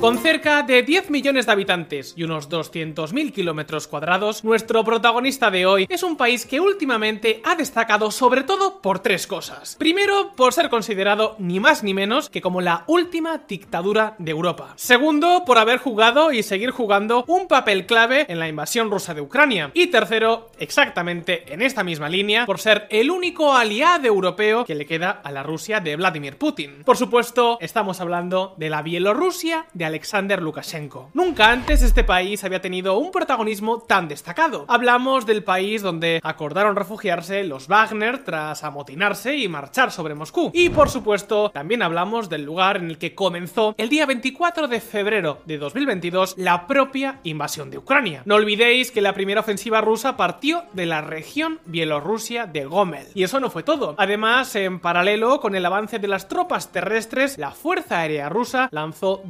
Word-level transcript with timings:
Con 0.00 0.18
cerca 0.18 0.62
de 0.62 0.82
10 0.82 1.08
millones 1.08 1.46
de 1.46 1.52
habitantes 1.52 2.12
y 2.16 2.22
unos 2.22 2.50
200.000 2.50 3.32
kilómetros 3.32 3.88
cuadrados, 3.88 4.44
nuestro 4.44 4.84
protagonista 4.84 5.50
de 5.50 5.64
hoy 5.64 5.86
es 5.88 6.02
un 6.02 6.18
país 6.18 6.44
que 6.44 6.60
últimamente 6.60 7.40
ha 7.44 7.56
destacado 7.56 8.10
sobre 8.10 8.44
todo 8.44 8.82
por 8.82 8.98
tres 8.98 9.26
cosas. 9.26 9.74
Primero, 9.76 10.32
por 10.36 10.52
ser 10.52 10.68
considerado 10.68 11.34
ni 11.38 11.60
más 11.60 11.82
ni 11.82 11.94
menos 11.94 12.28
que 12.28 12.42
como 12.42 12.60
la 12.60 12.84
última 12.86 13.44
dictadura 13.48 14.14
de 14.18 14.32
Europa. 14.32 14.74
Segundo, 14.76 15.44
por 15.46 15.56
haber 15.56 15.78
jugado 15.78 16.30
y 16.30 16.42
seguir 16.42 16.72
jugando 16.72 17.24
un 17.26 17.48
papel 17.48 17.86
clave 17.86 18.26
en 18.28 18.38
la 18.38 18.48
invasión 18.48 18.90
rusa 18.90 19.14
de 19.14 19.22
Ucrania. 19.22 19.70
Y 19.72 19.86
tercero, 19.86 20.50
exactamente 20.58 21.52
en 21.52 21.62
esta 21.62 21.82
misma 21.82 22.10
línea, 22.10 22.44
por 22.44 22.60
ser 22.60 22.86
el 22.90 23.10
único 23.10 23.54
aliado 23.54 24.06
europeo 24.06 24.66
que 24.66 24.74
le 24.74 24.84
queda 24.84 25.10
a 25.24 25.32
la 25.32 25.42
Rusia 25.42 25.80
de 25.80 25.96
Vladimir 25.96 26.36
Putin. 26.36 26.82
Por 26.84 26.98
supuesto, 26.98 27.56
estamos 27.62 28.02
hablando 28.02 28.54
de 28.58 28.68
la 28.68 28.82
Bielorrusia 28.82 29.64
de 29.72 29.85
Alexander 29.86 30.42
Lukashenko. 30.42 31.10
Nunca 31.14 31.50
antes 31.50 31.82
este 31.82 32.04
país 32.04 32.44
había 32.44 32.60
tenido 32.60 32.98
un 32.98 33.10
protagonismo 33.10 33.80
tan 33.80 34.08
destacado. 34.08 34.64
Hablamos 34.68 35.26
del 35.26 35.42
país 35.42 35.82
donde 35.82 36.20
acordaron 36.22 36.76
refugiarse 36.76 37.44
los 37.44 37.68
Wagner 37.68 38.24
tras 38.24 38.64
amotinarse 38.64 39.36
y 39.36 39.48
marchar 39.48 39.92
sobre 39.92 40.14
Moscú. 40.14 40.50
Y 40.52 40.70
por 40.70 40.90
supuesto, 40.90 41.50
también 41.50 41.82
hablamos 41.82 42.28
del 42.28 42.44
lugar 42.44 42.76
en 42.76 42.90
el 42.90 42.98
que 42.98 43.14
comenzó 43.14 43.74
el 43.78 43.88
día 43.88 44.06
24 44.06 44.68
de 44.68 44.80
febrero 44.80 45.40
de 45.44 45.58
2022 45.58 46.34
la 46.36 46.66
propia 46.66 47.20
invasión 47.22 47.70
de 47.70 47.78
Ucrania. 47.78 48.22
No 48.24 48.34
olvidéis 48.34 48.90
que 48.90 49.00
la 49.00 49.14
primera 49.14 49.40
ofensiva 49.40 49.80
rusa 49.80 50.16
partió 50.16 50.64
de 50.72 50.86
la 50.86 51.00
región 51.00 51.60
Bielorrusia 51.64 52.46
de 52.46 52.64
Gomel. 52.64 53.06
Y 53.14 53.22
eso 53.22 53.40
no 53.40 53.50
fue 53.50 53.62
todo. 53.62 53.94
Además, 53.98 54.54
en 54.56 54.80
paralelo 54.80 55.40
con 55.40 55.54
el 55.54 55.64
avance 55.64 55.98
de 55.98 56.08
las 56.08 56.28
tropas 56.28 56.72
terrestres, 56.72 57.38
la 57.38 57.52
Fuerza 57.52 58.00
Aérea 58.00 58.28
Rusa 58.28 58.68
lanzó 58.72 59.22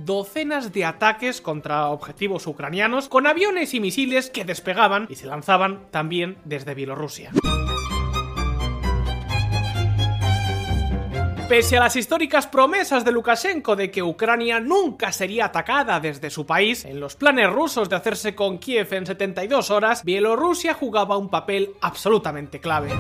de 0.47 0.85
ataques 0.85 1.41
contra 1.41 1.89
objetivos 1.89 2.47
ucranianos 2.47 3.09
con 3.09 3.27
aviones 3.27 3.75
y 3.75 3.81
misiles 3.81 4.31
que 4.31 4.45
despegaban 4.45 5.07
y 5.11 5.17
se 5.17 5.27
lanzaban 5.27 5.91
también 5.91 6.39
desde 6.45 6.75
Bielorrusia. 6.75 7.33
Pese 11.49 11.77
a 11.77 11.81
las 11.81 11.97
históricas 11.97 12.47
promesas 12.47 13.05
de 13.05 13.11
Lukashenko 13.11 13.75
de 13.75 13.91
que 13.91 14.05
Ucrania 14.05 14.61
nunca 14.61 15.11
sería 15.11 15.47
atacada 15.47 15.99
desde 15.99 16.31
su 16.31 16.47
país, 16.47 16.85
en 16.85 17.01
los 17.01 17.17
planes 17.17 17.51
rusos 17.53 17.89
de 17.89 17.97
hacerse 17.97 18.37
con 18.37 18.59
Kiev 18.59 18.93
en 18.95 19.07
72 19.07 19.71
horas, 19.71 20.05
Bielorrusia 20.05 20.75
jugaba 20.75 21.17
un 21.17 21.29
papel 21.29 21.73
absolutamente 21.81 22.61
clave. 22.61 22.91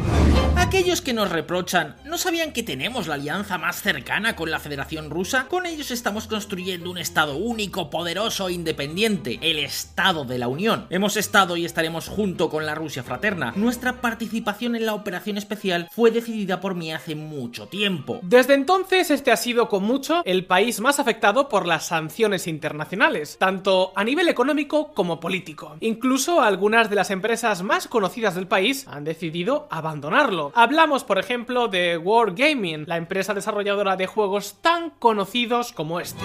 Aquellos 0.66 1.00
que 1.00 1.12
nos 1.12 1.30
reprochan, 1.30 1.94
¿no 2.04 2.18
sabían 2.18 2.52
que 2.52 2.64
tenemos 2.64 3.06
la 3.06 3.14
alianza 3.14 3.56
más 3.56 3.80
cercana 3.80 4.34
con 4.34 4.50
la 4.50 4.58
Federación 4.58 5.10
Rusa? 5.10 5.46
Con 5.46 5.64
ellos 5.64 5.92
estamos 5.92 6.26
construyendo 6.26 6.90
un 6.90 6.98
Estado 6.98 7.36
único, 7.36 7.88
poderoso 7.88 8.48
e 8.48 8.54
independiente, 8.54 9.38
el 9.42 9.60
Estado 9.60 10.24
de 10.24 10.38
la 10.38 10.48
Unión. 10.48 10.86
Hemos 10.90 11.16
estado 11.16 11.56
y 11.56 11.64
estaremos 11.64 12.08
junto 12.08 12.50
con 12.50 12.66
la 12.66 12.74
Rusia 12.74 13.04
fraterna. 13.04 13.52
Nuestra 13.54 14.00
participación 14.00 14.74
en 14.74 14.86
la 14.86 14.94
operación 14.94 15.38
especial 15.38 15.88
fue 15.92 16.10
decidida 16.10 16.60
por 16.60 16.74
mí 16.74 16.92
hace 16.92 17.14
mucho 17.14 17.68
tiempo. 17.68 18.18
Desde 18.22 18.54
entonces, 18.54 19.12
este 19.12 19.30
ha 19.30 19.36
sido 19.36 19.68
con 19.68 19.84
mucho 19.84 20.22
el 20.24 20.46
país 20.46 20.80
más 20.80 20.98
afectado 20.98 21.48
por 21.48 21.64
las 21.64 21.86
sanciones 21.86 22.48
internacionales, 22.48 23.36
tanto 23.38 23.92
a 23.94 24.02
nivel 24.02 24.28
económico 24.28 24.92
como 24.94 25.20
político. 25.20 25.76
Incluso 25.78 26.42
algunas 26.42 26.90
de 26.90 26.96
las 26.96 27.12
empresas 27.12 27.62
más 27.62 27.86
conocidas 27.86 28.34
del 28.34 28.48
país 28.48 28.84
han 28.88 29.04
decidido 29.04 29.68
abandonarlo. 29.70 30.52
Hablamos, 30.58 31.04
por 31.04 31.18
ejemplo, 31.18 31.68
de 31.68 31.98
Wargaming, 31.98 32.84
la 32.86 32.96
empresa 32.96 33.34
desarrolladora 33.34 33.96
de 33.96 34.06
juegos 34.06 34.56
tan 34.62 34.88
conocidos 34.88 35.70
como 35.72 36.00
este. 36.00 36.24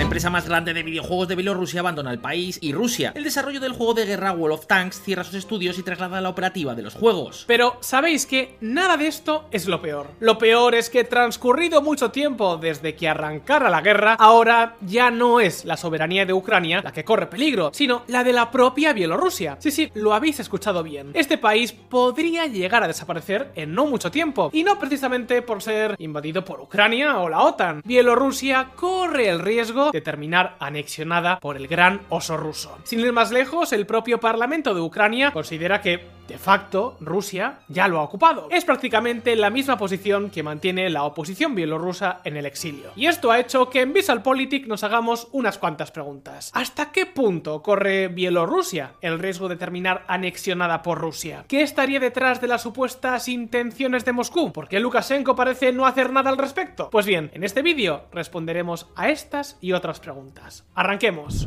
La 0.00 0.02
empresa 0.02 0.30
más 0.30 0.48
grande 0.48 0.72
de 0.72 0.82
videojuegos 0.82 1.28
de 1.28 1.36
Bielorrusia 1.36 1.80
abandona 1.80 2.10
el 2.10 2.18
país 2.18 2.58
y 2.62 2.72
Rusia. 2.72 3.12
El 3.14 3.22
desarrollo 3.22 3.60
del 3.60 3.74
juego 3.74 3.92
de 3.92 4.06
guerra 4.06 4.32
World 4.32 4.58
of 4.58 4.66
Tanks 4.66 5.02
cierra 5.02 5.24
sus 5.24 5.34
estudios 5.34 5.78
y 5.78 5.82
traslada 5.82 6.22
la 6.22 6.30
operativa 6.30 6.74
de 6.74 6.80
los 6.80 6.94
juegos. 6.94 7.44
Pero 7.46 7.76
sabéis 7.80 8.24
que 8.24 8.56
nada 8.62 8.96
de 8.96 9.06
esto 9.06 9.46
es 9.50 9.68
lo 9.68 9.82
peor. 9.82 10.06
Lo 10.18 10.38
peor 10.38 10.74
es 10.74 10.88
que 10.88 11.04
transcurrido 11.04 11.82
mucho 11.82 12.10
tiempo 12.10 12.56
desde 12.56 12.94
que 12.94 13.08
arrancara 13.10 13.68
la 13.68 13.82
guerra, 13.82 14.14
ahora 14.14 14.76
ya 14.80 15.10
no 15.10 15.38
es 15.38 15.66
la 15.66 15.76
soberanía 15.76 16.24
de 16.24 16.32
Ucrania 16.32 16.80
la 16.82 16.92
que 16.92 17.04
corre 17.04 17.26
peligro, 17.26 17.70
sino 17.74 18.02
la 18.06 18.24
de 18.24 18.32
la 18.32 18.50
propia 18.50 18.94
Bielorrusia. 18.94 19.58
Sí, 19.60 19.70
sí, 19.70 19.90
lo 19.92 20.14
habéis 20.14 20.40
escuchado 20.40 20.82
bien. 20.82 21.10
Este 21.12 21.36
país 21.36 21.72
podría 21.72 22.46
llegar 22.46 22.82
a 22.82 22.88
desaparecer 22.88 23.49
en 23.54 23.74
no 23.74 23.86
mucho 23.86 24.10
tiempo, 24.10 24.50
y 24.52 24.64
no 24.64 24.78
precisamente 24.78 25.42
por 25.42 25.62
ser 25.62 25.96
invadido 25.98 26.44
por 26.44 26.60
Ucrania 26.60 27.18
o 27.18 27.28
la 27.28 27.40
OTAN. 27.40 27.82
Bielorrusia 27.84 28.70
corre 28.76 29.28
el 29.28 29.40
riesgo 29.40 29.90
de 29.90 30.00
terminar 30.00 30.56
anexionada 30.58 31.40
por 31.40 31.56
el 31.56 31.68
gran 31.68 32.00
oso 32.08 32.36
ruso. 32.36 32.78
Sin 32.84 33.00
ir 33.00 33.12
más 33.12 33.30
lejos, 33.30 33.72
el 33.72 33.86
propio 33.86 34.20
Parlamento 34.20 34.74
de 34.74 34.80
Ucrania 34.80 35.32
considera 35.32 35.80
que 35.80 36.20
de 36.30 36.38
facto, 36.38 36.96
Rusia 37.00 37.58
ya 37.66 37.88
lo 37.88 37.98
ha 37.98 38.04
ocupado. 38.04 38.46
Es 38.52 38.64
prácticamente 38.64 39.34
la 39.34 39.50
misma 39.50 39.76
posición 39.76 40.30
que 40.30 40.44
mantiene 40.44 40.88
la 40.88 41.02
oposición 41.02 41.56
bielorrusa 41.56 42.20
en 42.22 42.36
el 42.36 42.46
exilio. 42.46 42.92
Y 42.94 43.06
esto 43.06 43.32
ha 43.32 43.40
hecho 43.40 43.68
que 43.68 43.80
en 43.80 43.92
VisalPolitik 43.92 44.68
nos 44.68 44.84
hagamos 44.84 45.26
unas 45.32 45.58
cuantas 45.58 45.90
preguntas. 45.90 46.52
¿Hasta 46.54 46.92
qué 46.92 47.04
punto 47.04 47.62
corre 47.62 48.06
Bielorrusia 48.06 48.92
el 49.00 49.18
riesgo 49.18 49.48
de 49.48 49.56
terminar 49.56 50.04
anexionada 50.06 50.82
por 50.82 50.98
Rusia? 50.98 51.44
¿Qué 51.48 51.62
estaría 51.62 51.98
detrás 51.98 52.40
de 52.40 52.46
las 52.46 52.62
supuestas 52.62 53.26
intenciones 53.40 54.04
de 54.04 54.12
Moscú? 54.12 54.52
¿Por 54.52 54.68
qué 54.68 54.80
Lukashenko 54.80 55.34
parece 55.34 55.72
no 55.72 55.86
hacer 55.86 56.12
nada 56.12 56.30
al 56.30 56.38
respecto? 56.38 56.90
Pues 56.90 57.06
bien, 57.06 57.30
en 57.34 57.44
este 57.44 57.62
vídeo 57.62 58.04
responderemos 58.12 58.88
a 58.96 59.08
estas 59.08 59.58
y 59.60 59.72
otras 59.72 60.00
preguntas. 60.00 60.66
¡Arranquemos! 60.74 61.46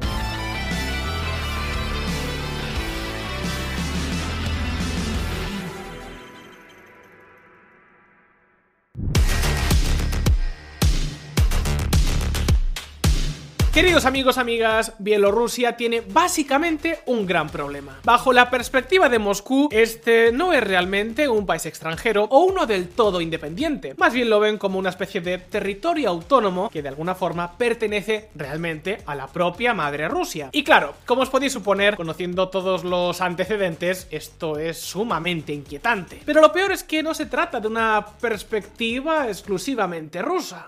Queridos 13.74 14.06
amigos, 14.06 14.38
amigas, 14.38 14.94
Bielorrusia 15.00 15.76
tiene 15.76 16.02
básicamente 16.02 17.00
un 17.08 17.26
gran 17.26 17.50
problema. 17.50 17.98
Bajo 18.04 18.32
la 18.32 18.52
perspectiva 18.52 19.10
de 19.10 19.18
Moscú, 19.18 19.68
este 19.72 20.32
no 20.32 20.54
es 20.54 20.64
realmente 20.64 21.28
un 21.28 21.48
país 21.48 21.66
extranjero 21.66 22.26
o 22.30 22.44
uno 22.44 22.68
del 22.68 22.90
todo 22.90 23.20
independiente. 23.20 23.96
Más 23.98 24.14
bien 24.14 24.30
lo 24.30 24.40
ven 24.40 24.60
como 24.60 24.78
una 24.78 24.92
especie 24.92 25.22
de 25.22 25.40
territorio 25.40 26.10
autónomo 26.10 26.70
que 26.70 26.84
de 26.84 26.90
alguna 26.90 27.16
forma 27.16 27.58
pertenece 27.58 28.30
realmente 28.36 29.00
a 29.08 29.16
la 29.16 29.26
propia 29.26 29.74
madre 29.74 30.08
Rusia. 30.08 30.50
Y 30.52 30.64
claro, 30.64 30.94
como 31.08 31.24
os 31.24 31.32
podéis 31.32 31.54
suponer, 31.54 31.96
conociendo 31.96 32.50
todos 32.50 32.84
los 32.84 33.22
antecedentes, 33.22 34.06
esto 34.12 34.60
es 34.60 34.78
sumamente 34.78 35.52
inquietante. 35.52 36.22
Pero 36.24 36.42
lo 36.42 36.52
peor 36.52 36.74
es 36.74 36.84
que 36.84 37.02
no 37.02 37.16
se 37.16 37.26
trata 37.26 37.60
de 37.60 37.70
una 37.70 38.06
perspectiva 38.22 39.28
exclusivamente 39.30 40.22
rusa. 40.22 40.68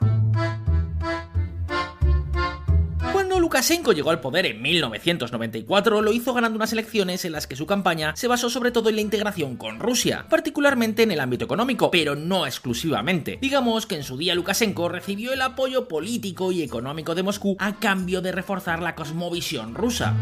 Lukashenko 3.45 3.93
llegó 3.93 4.09
al 4.09 4.21
poder 4.21 4.47
en 4.47 4.59
1994, 4.59 6.01
lo 6.01 6.11
hizo 6.11 6.33
ganando 6.33 6.55
unas 6.55 6.73
elecciones 6.73 7.25
en 7.25 7.31
las 7.31 7.45
que 7.45 7.55
su 7.55 7.67
campaña 7.67 8.15
se 8.15 8.27
basó 8.27 8.49
sobre 8.49 8.71
todo 8.71 8.89
en 8.89 8.95
la 8.95 9.01
integración 9.01 9.55
con 9.55 9.79
Rusia, 9.79 10.25
particularmente 10.27 11.03
en 11.03 11.11
el 11.11 11.19
ámbito 11.19 11.45
económico, 11.45 11.91
pero 11.91 12.15
no 12.15 12.47
exclusivamente. 12.47 13.37
Digamos 13.39 13.85
que 13.85 13.97
en 13.97 14.03
su 14.03 14.17
día 14.17 14.33
Lukashenko 14.33 14.89
recibió 14.89 15.31
el 15.31 15.43
apoyo 15.43 15.87
político 15.87 16.51
y 16.51 16.63
económico 16.63 17.13
de 17.13 17.21
Moscú 17.21 17.55
a 17.59 17.75
cambio 17.75 18.19
de 18.23 18.31
reforzar 18.31 18.81
la 18.81 18.95
cosmovisión 18.95 19.75
rusa. 19.75 20.15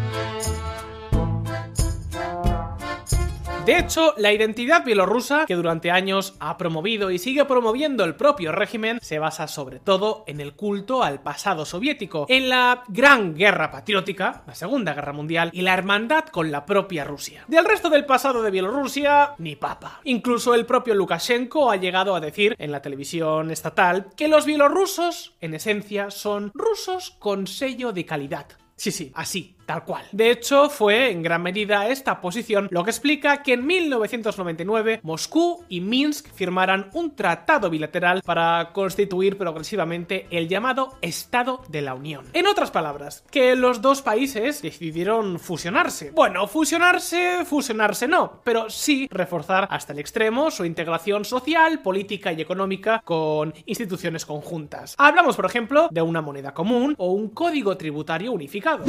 De 3.65 3.79
hecho, 3.79 4.13
la 4.17 4.33
identidad 4.33 4.83
bielorrusa, 4.83 5.45
que 5.45 5.55
durante 5.55 5.89
años 5.89 6.35
ha 6.41 6.57
promovido 6.57 7.11
y 7.11 7.17
sigue 7.17 7.45
promoviendo 7.45 8.03
el 8.03 8.13
propio 8.13 8.51
régimen, 8.51 8.99
se 9.01 9.19
basa 9.19 9.47
sobre 9.47 9.79
todo 9.79 10.25
en 10.27 10.41
el 10.41 10.53
culto 10.53 11.01
al 11.01 11.21
pasado 11.21 11.63
soviético, 11.63 12.25
en 12.27 12.49
la 12.49 12.83
gran 12.89 13.33
guerra 13.33 13.71
patriótica, 13.71 14.43
la 14.45 14.53
Segunda 14.53 14.93
Guerra 14.93 15.13
Mundial, 15.13 15.49
y 15.53 15.61
la 15.61 15.73
hermandad 15.73 16.25
con 16.25 16.51
la 16.51 16.65
propia 16.65 17.05
Rusia. 17.05 17.45
Del 17.47 17.63
resto 17.63 17.89
del 17.89 18.05
pasado 18.05 18.41
de 18.41 18.51
Bielorrusia, 18.51 19.35
ni 19.37 19.55
papa. 19.55 20.01
Incluso 20.03 20.53
el 20.55 20.65
propio 20.65 20.93
Lukashenko 20.93 21.71
ha 21.71 21.77
llegado 21.77 22.15
a 22.15 22.19
decir 22.19 22.57
en 22.59 22.69
la 22.69 22.81
televisión 22.81 23.49
estatal 23.49 24.07
que 24.17 24.27
los 24.27 24.45
bielorrusos, 24.45 25.35
en 25.39 25.53
esencia, 25.53 26.11
son 26.11 26.51
rusos 26.53 27.11
con 27.17 27.47
sello 27.47 27.93
de 27.93 28.05
calidad. 28.05 28.47
Sí, 28.75 28.91
sí, 28.91 29.11
así, 29.15 29.55
tal 29.65 29.83
cual. 29.83 30.05
De 30.11 30.31
hecho, 30.31 30.69
fue 30.69 31.11
en 31.11 31.23
gran 31.23 31.41
medida 31.41 31.87
esta 31.87 32.21
posición 32.21 32.67
lo 32.71 32.83
que 32.83 32.91
explica 32.91 33.43
que 33.43 33.53
en 33.53 33.65
1999 33.65 34.99
Moscú 35.03 35.63
y 35.69 35.81
Minsk 35.81 36.31
firmaran 36.33 36.89
un 36.93 37.15
tratado 37.15 37.69
bilateral 37.69 38.21
para 38.23 38.71
constituir 38.73 39.37
progresivamente 39.37 40.27
el 40.31 40.47
llamado 40.47 40.97
Estado 41.01 41.61
de 41.69 41.81
la 41.81 41.93
Unión. 41.93 42.25
En 42.33 42.47
otras 42.47 42.71
palabras, 42.71 43.23
que 43.31 43.55
los 43.55 43.81
dos 43.81 44.01
países 44.01 44.61
decidieron 44.61 45.39
fusionarse. 45.39 46.11
Bueno, 46.11 46.47
fusionarse, 46.47 47.45
fusionarse 47.45 48.07
no, 48.07 48.41
pero 48.43 48.69
sí 48.69 49.07
reforzar 49.11 49.67
hasta 49.69 49.93
el 49.93 49.99
extremo 49.99 50.51
su 50.51 50.65
integración 50.65 51.25
social, 51.25 51.81
política 51.81 52.31
y 52.33 52.41
económica 52.41 53.01
con 53.03 53.53
instituciones 53.65 54.25
conjuntas. 54.25 54.95
Hablamos, 54.97 55.35
por 55.35 55.45
ejemplo, 55.45 55.87
de 55.91 56.01
una 56.01 56.21
moneda 56.21 56.53
común 56.53 56.95
o 56.97 57.11
un 57.11 57.29
código 57.29 57.77
tributario 57.77 58.31
unificado. 58.31 58.83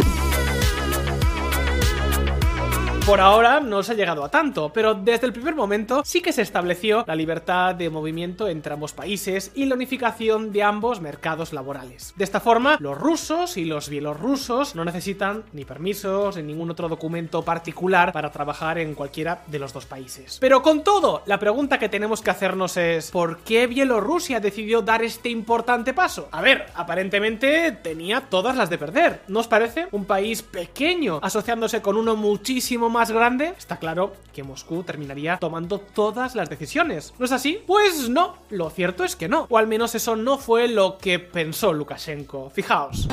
Por 3.07 3.21
ahora 3.21 3.61
no 3.61 3.83
se 3.83 3.93
ha 3.93 3.97
llegado 3.97 4.25
a 4.25 4.31
tanto, 4.31 4.73
pero 4.73 4.95
desde 4.95 5.27
el 5.27 5.35
primer 5.35 5.55
momento 5.55 6.01
sí 6.07 6.23
que 6.23 6.33
se 6.33 6.41
estableció 6.41 7.05
la 7.07 7.15
libertad 7.15 7.75
de 7.75 7.91
movimiento 7.91 8.49
entre 8.49 8.73
ambos 8.73 8.95
países 8.95 9.53
y 9.55 9.67
la 9.67 9.75
unificación 9.75 10.53
de 10.53 10.63
ambos 10.63 11.03
mercados 11.03 11.53
laborales. 11.53 12.15
De 12.17 12.25
esta 12.25 12.41
forma, 12.41 12.79
los 12.81 12.97
rusos 12.97 13.59
y 13.59 13.67
los 13.67 13.91
bielorrusos 13.91 14.75
no 14.75 14.87
necesitan 14.87 15.45
ni 15.53 15.67
permisos 15.67 16.39
ni 16.39 16.45
ningún 16.45 16.71
otro 16.71 16.89
documento 16.89 17.43
particular 17.43 18.11
para 18.11 18.33
trabajar 18.33 18.79
en 18.79 18.95
cualquiera 18.95 19.43
de 19.49 19.59
los 19.59 19.75
dos 19.75 19.85
países. 19.85 20.39
Pero 20.41 20.63
con 20.63 20.83
todo, 20.83 21.23
la 21.27 21.39
pregunta 21.39 21.79
que 21.79 21.91
tenemos 21.91 22.23
que 22.23 22.31
hacernos 22.31 22.79
es 22.79 23.11
¿por 23.11 23.41
qué 23.41 23.67
Bielorrusia 23.67 24.41
decidió 24.41 24.81
dar 24.81 25.03
este 25.03 25.29
importante 25.29 25.93
paso? 25.93 26.31
A 26.33 26.41
ver, 26.41 26.69
aparentemente 26.75 27.71
tenía 27.71 28.23
todas 28.23 28.57
las 28.57 28.71
de 28.71 28.79
perder, 28.79 29.21
¿no 29.29 29.41
os 29.41 29.49
parece? 29.49 29.89
Un 29.91 30.07
país 30.07 30.43
pequeño 30.43 31.21
asociándose 31.23 31.83
con 31.83 31.99
uno 31.99 32.17
muchísimo 32.17 32.94
más 32.95 33.11
grande, 33.11 33.53
está 33.59 33.79
claro 33.79 34.13
que 34.33 34.45
Moscú 34.45 34.85
terminaría 34.85 35.37
tomando 35.39 35.81
todas 35.81 36.37
las 36.37 36.49
decisiones. 36.49 37.13
¿No 37.19 37.25
es 37.25 37.33
así? 37.33 37.61
Pues 37.67 38.09
no, 38.09 38.37
lo 38.51 38.71
cierto 38.71 39.03
es 39.03 39.17
que 39.17 39.29
no, 39.29 39.49
o 39.51 39.59
al 39.59 39.67
menos 39.67 39.97
eso 39.97 40.15
no 40.15 40.39
fue 40.39 40.69
lo 40.69 40.97
que 40.97 41.19
pensó 41.19 41.73
Lukashenko. 41.73 42.51
Fijaos. 42.51 43.09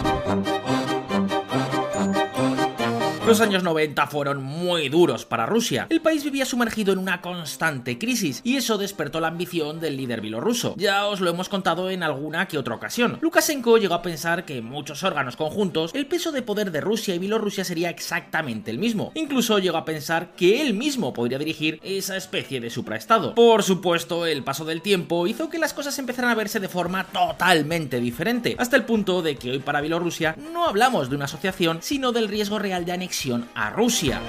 Los 3.32 3.40
años 3.40 3.64
90 3.64 4.08
fueron 4.08 4.44
muy 4.44 4.90
duros 4.90 5.24
para 5.24 5.46
Rusia. 5.46 5.88
El 5.90 6.02
país 6.02 6.22
vivía 6.26 6.44
sumergido 6.44 6.92
en 6.92 7.00
una 7.00 7.22
constante 7.22 7.98
crisis 7.98 8.42
y 8.44 8.58
eso 8.58 8.78
despertó 8.78 9.22
la 9.22 9.30
ambición 9.30 9.80
del 9.80 9.96
líder 9.96 10.20
bielorruso. 10.20 10.76
Ya 10.76 11.06
os 11.06 11.22
lo 11.22 11.30
hemos 11.30 11.48
contado 11.48 11.90
en 11.90 12.04
alguna 12.04 12.50
que 12.50 12.58
otra 12.58 12.76
ocasión. 12.76 13.20
Lukashenko 13.22 13.78
llegó 13.78 13.94
a 13.94 14.02
pensar 14.02 14.44
que 14.44 14.58
en 14.58 14.66
muchos 14.66 15.04
órganos 15.04 15.38
conjuntos 15.38 15.92
el 15.96 16.08
peso 16.08 16.34
de 16.34 16.42
poder 16.42 16.72
de 16.72 16.82
Rusia 16.82 17.16
y 17.16 17.20
Bielorrusia 17.20 17.64
sería 17.64 17.90
exactamente 17.90 18.70
el 18.70 18.80
mismo. 18.80 19.14
Incluso 19.16 19.60
llegó 19.60 19.78
a 19.78 19.86
pensar 19.86 20.32
que 20.36 20.62
él 20.62 20.74
mismo 20.74 21.14
podría 21.14 21.38
dirigir 21.38 21.80
esa 21.84 22.18
especie 22.18 22.60
de 22.60 22.70
supraestado. 22.70 23.34
Por 23.34 23.64
supuesto, 23.64 24.26
el 24.26 24.44
paso 24.44 24.66
del 24.66 24.82
tiempo 24.82 25.26
hizo 25.26 25.50
que 25.50 25.58
las 25.58 25.74
cosas 25.74 25.98
empezaran 26.00 26.32
a 26.32 26.36
verse 26.36 26.60
de 26.60 26.68
forma 26.68 27.06
totalmente 27.06 28.02
diferente, 28.02 28.58
hasta 28.60 28.76
el 28.76 28.84
punto 28.84 29.22
de 29.22 29.38
que 29.38 29.52
hoy 29.52 29.60
para 29.60 29.80
Bielorrusia 29.80 30.36
no 30.52 30.68
hablamos 30.68 31.10
de 31.10 31.16
una 31.16 31.26
asociación, 31.26 31.80
sino 31.82 32.12
del 32.12 32.28
riesgo 32.28 32.60
real 32.60 32.84
de 32.84 32.92
anexión 32.92 33.21
a 33.54 33.70
Rusia. 33.70 34.20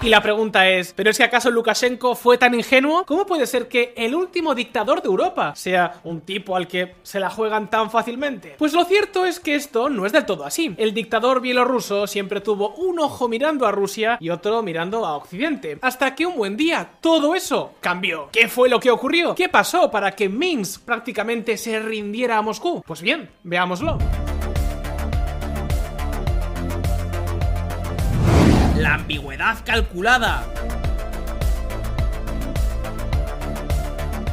Y 0.00 0.08
la 0.08 0.22
pregunta 0.22 0.66
es, 0.68 0.94
¿pero 0.94 1.10
es 1.10 1.18
que 1.18 1.24
acaso 1.24 1.50
Lukashenko 1.50 2.14
fue 2.14 2.38
tan 2.38 2.54
ingenuo? 2.54 3.04
¿Cómo 3.04 3.26
puede 3.26 3.46
ser 3.46 3.68
que 3.68 3.92
el 3.96 4.14
último 4.14 4.54
dictador 4.54 5.02
de 5.02 5.08
Europa 5.08 5.54
sea 5.56 6.00
un 6.04 6.22
tipo 6.22 6.56
al 6.56 6.68
que 6.68 6.94
se 7.02 7.20
la 7.20 7.28
juegan 7.28 7.68
tan 7.68 7.90
fácilmente? 7.90 8.54
Pues 8.56 8.72
lo 8.72 8.84
cierto 8.84 9.26
es 9.26 9.40
que 9.40 9.56
esto 9.56 9.90
no 9.90 10.06
es 10.06 10.12
del 10.12 10.24
todo 10.24 10.46
así. 10.46 10.74
El 10.78 10.94
dictador 10.94 11.42
bielorruso 11.42 12.06
siempre 12.06 12.40
tuvo 12.40 12.70
un 12.76 12.98
ojo 12.98 13.28
mirando 13.28 13.66
a 13.66 13.72
Rusia 13.72 14.16
y 14.18 14.30
otro 14.30 14.62
mirando 14.62 15.04
a 15.04 15.16
Occidente. 15.16 15.78
Hasta 15.82 16.14
que 16.14 16.24
un 16.24 16.36
buen 16.36 16.56
día 16.56 16.88
todo 17.02 17.34
eso 17.34 17.74
cambió. 17.80 18.30
¿Qué 18.32 18.48
fue 18.48 18.70
lo 18.70 18.80
que 18.80 18.90
ocurrió? 18.90 19.34
¿Qué 19.34 19.50
pasó 19.50 19.90
para 19.90 20.12
que 20.12 20.30
Minsk 20.30 20.82
prácticamente 20.82 21.58
se 21.58 21.78
rindiera 21.80 22.38
a 22.38 22.42
Moscú? 22.42 22.82
Pues 22.86 23.02
bien, 23.02 23.28
veámoslo. 23.42 23.98
La 28.86 28.94
ambigüedad 28.94 29.64
calculada. 29.64 30.44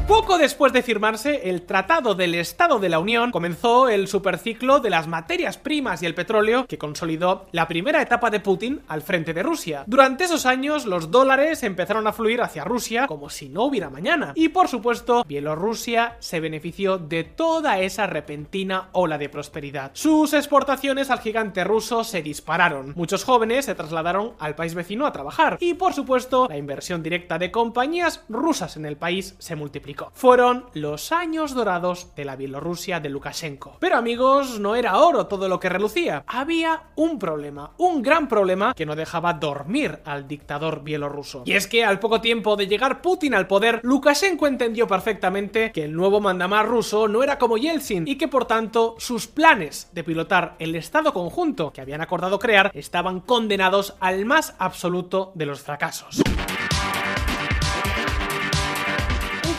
Poco 0.08 0.38
después 0.38 0.74
de 0.74 0.84
firmarse 0.84 1.50
el 1.50 1.62
Tratado 1.62 2.14
del 2.14 2.36
Estado 2.36 2.78
de 2.78 2.90
la 2.90 3.00
Unión, 3.00 3.32
comenzó 3.32 3.88
el 3.88 4.10
superciclo 4.10 4.82
de 4.82 4.90
las 4.90 5.08
materias 5.08 5.58
primas 5.58 6.04
y 6.04 6.06
el 6.06 6.14
petróleo 6.14 6.68
que 6.68 6.78
consolidó 6.78 7.46
la 7.54 7.70
primera 7.70 8.02
etapa 8.02 8.30
de 8.30 8.42
Putin 8.42 8.82
al 8.90 9.02
frente 9.02 9.34
de 9.34 9.44
Rusia. 9.44 9.86
Durante 9.88 10.26
esos 10.26 10.46
años, 10.46 10.86
los 10.86 11.10
dólares 11.10 11.64
empezaron 11.64 12.06
a 12.06 12.12
fluir 12.12 12.42
hacia 12.42 12.66
Rusia 12.66 13.08
como 13.08 13.30
si 13.30 13.48
no 13.48 13.64
hubiera 13.64 13.90
mañana. 13.90 14.34
Y 14.36 14.50
por 14.50 14.68
supuesto, 14.68 15.24
Bielorrusia 15.26 16.18
se 16.20 16.42
benefició 16.42 16.98
de 16.98 17.24
toda 17.24 17.80
esa 17.80 18.06
repentina 18.06 18.90
ola 18.92 19.18
de 19.18 19.30
prosperidad. 19.30 19.92
Sus 19.94 20.34
exportaciones 20.34 21.12
al 21.12 21.22
gigante 21.22 21.64
ruso 21.64 22.04
se 22.04 22.22
dispararon. 22.22 22.92
Muchos 22.98 23.24
jóvenes 23.24 23.66
se 23.66 23.76
trasladaron 23.76 24.34
al 24.40 24.56
país 24.56 24.76
vecino 24.76 25.06
a 25.06 25.14
trabajar. 25.14 25.58
Y 25.62 25.76
por 25.76 25.94
supuesto, 25.94 26.48
la 26.50 26.58
inversión 26.58 27.02
directa 27.02 27.40
de 27.40 27.52
compañías 27.52 28.26
rusas 28.28 28.76
en 28.76 28.86
el 28.86 28.98
país 28.98 29.36
se 29.40 29.56
multiplicó. 29.56 29.94
Fueron 30.14 30.66
los 30.74 31.12
años 31.12 31.54
dorados 31.54 32.16
de 32.16 32.26
la 32.26 32.36
Bielorrusia 32.36 33.00
de 33.00 33.10
Lukashenko. 33.10 33.78
Pero 33.80 33.98
amigos, 33.98 34.60
no 34.60 34.76
era 34.76 34.98
oro 34.98 35.28
todo 35.28 35.48
lo 35.48 35.60
que 35.60 35.70
relucía. 35.70 36.24
Había 36.28 36.84
un 36.96 37.20
problema, 37.20 37.72
un 37.78 38.02
gran 38.02 38.28
problema 38.28 38.74
que 38.74 38.86
no 38.86 38.96
dejaba 38.96 39.34
dormir 39.34 40.00
al 40.06 40.28
dictador 40.28 40.84
bielorruso. 40.84 41.44
Y 41.46 41.54
es 41.54 41.68
que 41.68 41.86
al 41.86 42.00
poco 42.00 42.22
tiempo 42.22 42.56
de 42.56 42.68
llegar 42.68 43.02
Putin 43.02 43.34
al 43.34 43.48
poder, 43.48 43.80
Lukashenko 43.84 44.48
entendió 44.48 44.88
perfectamente 44.88 45.72
que 45.72 45.86
el 45.86 45.94
nuevo 45.94 46.20
mandamás 46.20 46.66
ruso 46.66 47.08
no 47.08 47.24
era 47.24 47.38
como 47.38 47.58
Yeltsin 47.58 48.08
y 48.08 48.18
que 48.18 48.28
por 48.28 48.46
tanto 48.46 48.96
sus 48.98 49.28
planes 49.28 49.90
de 49.94 50.04
pilotar 50.04 50.56
el 50.60 50.76
Estado 50.76 51.14
conjunto 51.14 51.72
que 51.72 51.82
habían 51.82 52.02
acordado 52.02 52.40
crear 52.40 52.72
estaban 52.74 53.20
condenados 53.20 53.96
al 54.00 54.26
más 54.26 54.56
absoluto 54.60 55.32
de 55.36 55.46
los 55.46 55.62
fracasos. 55.62 56.22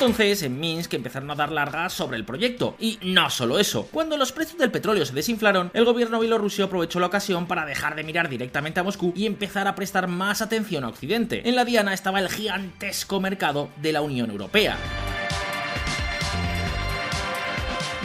Entonces, 0.05 0.43
en 0.43 0.61
Minsk 0.61 0.93
empezaron 0.93 1.31
a 1.31 1.35
dar 1.35 1.51
largas 1.51 1.95
sobre 1.95 2.19
el 2.19 2.27
proyecto. 2.27 2.77
Y 2.79 2.99
no 3.01 3.31
solo 3.31 3.59
eso, 3.59 3.89
cuando 3.91 4.19
los 4.19 4.33
precios 4.33 4.59
del 4.59 4.71
petróleo 4.71 5.07
se 5.07 5.15
desinflaron, 5.15 5.71
el 5.73 5.87
gobierno 5.87 6.21
bielorruso 6.21 6.65
aprovechó 6.65 7.01
la 7.01 7.07
ocasión 7.07 7.47
para 7.47 7.65
dejar 7.65 7.97
de 7.97 8.05
mirar 8.05 8.29
directamente 8.29 8.81
a 8.81 8.83
Moscú 8.83 9.15
y 9.17 9.25
empezar 9.25 9.67
a 9.67 9.75
prestar 9.75 10.07
más 10.07 10.43
atención 10.43 10.85
a 10.85 10.89
Occidente. 10.89 11.49
En 11.49 11.57
la 11.57 11.65
diana 11.65 11.95
estaba 11.95 12.21
el 12.21 12.29
gigantesco 12.29 13.19
mercado 13.19 13.71
de 13.81 13.93
la 13.93 14.03
Unión 14.03 14.31
Europea. 14.31 14.77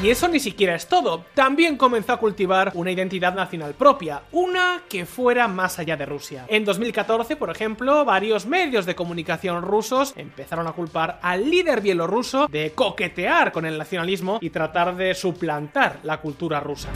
Y 0.02 0.12
eso 0.12 0.30
ni 0.30 0.40
siquiera 0.40 0.76
es 0.76 0.88
todo. 0.88 1.26
También 1.34 1.76
comenzó 1.76 2.14
a 2.14 2.18
cultivar 2.18 2.72
una 2.74 2.90
identidad 2.90 3.34
nacional 3.34 3.74
propia, 3.74 4.22
una 4.32 4.84
que 4.88 5.06
fuera 5.06 5.50
más 5.50 5.78
allá 5.78 5.98
de 5.98 6.06
Rusia. 6.06 6.46
En 6.48 6.64
2014, 6.64 7.36
por 7.36 7.50
ejemplo, 7.50 8.06
varios 8.06 8.46
medios 8.46 8.86
de 8.86 8.96
comunicación 8.96 9.62
rusos 9.62 10.14
empezaron 10.16 10.68
a 10.68 10.72
culpar 10.72 11.20
al 11.22 11.50
líder 11.50 11.82
bielorruso 11.82 12.48
de 12.48 12.72
coquetear 12.72 13.52
con 13.52 13.66
el 13.66 13.78
nacionalismo 13.78 14.38
y 14.40 14.52
tratar 14.52 14.96
de 14.96 15.14
suplantar 15.14 16.00
la 16.04 16.22
cultura 16.22 16.62
rusa. 16.62 16.88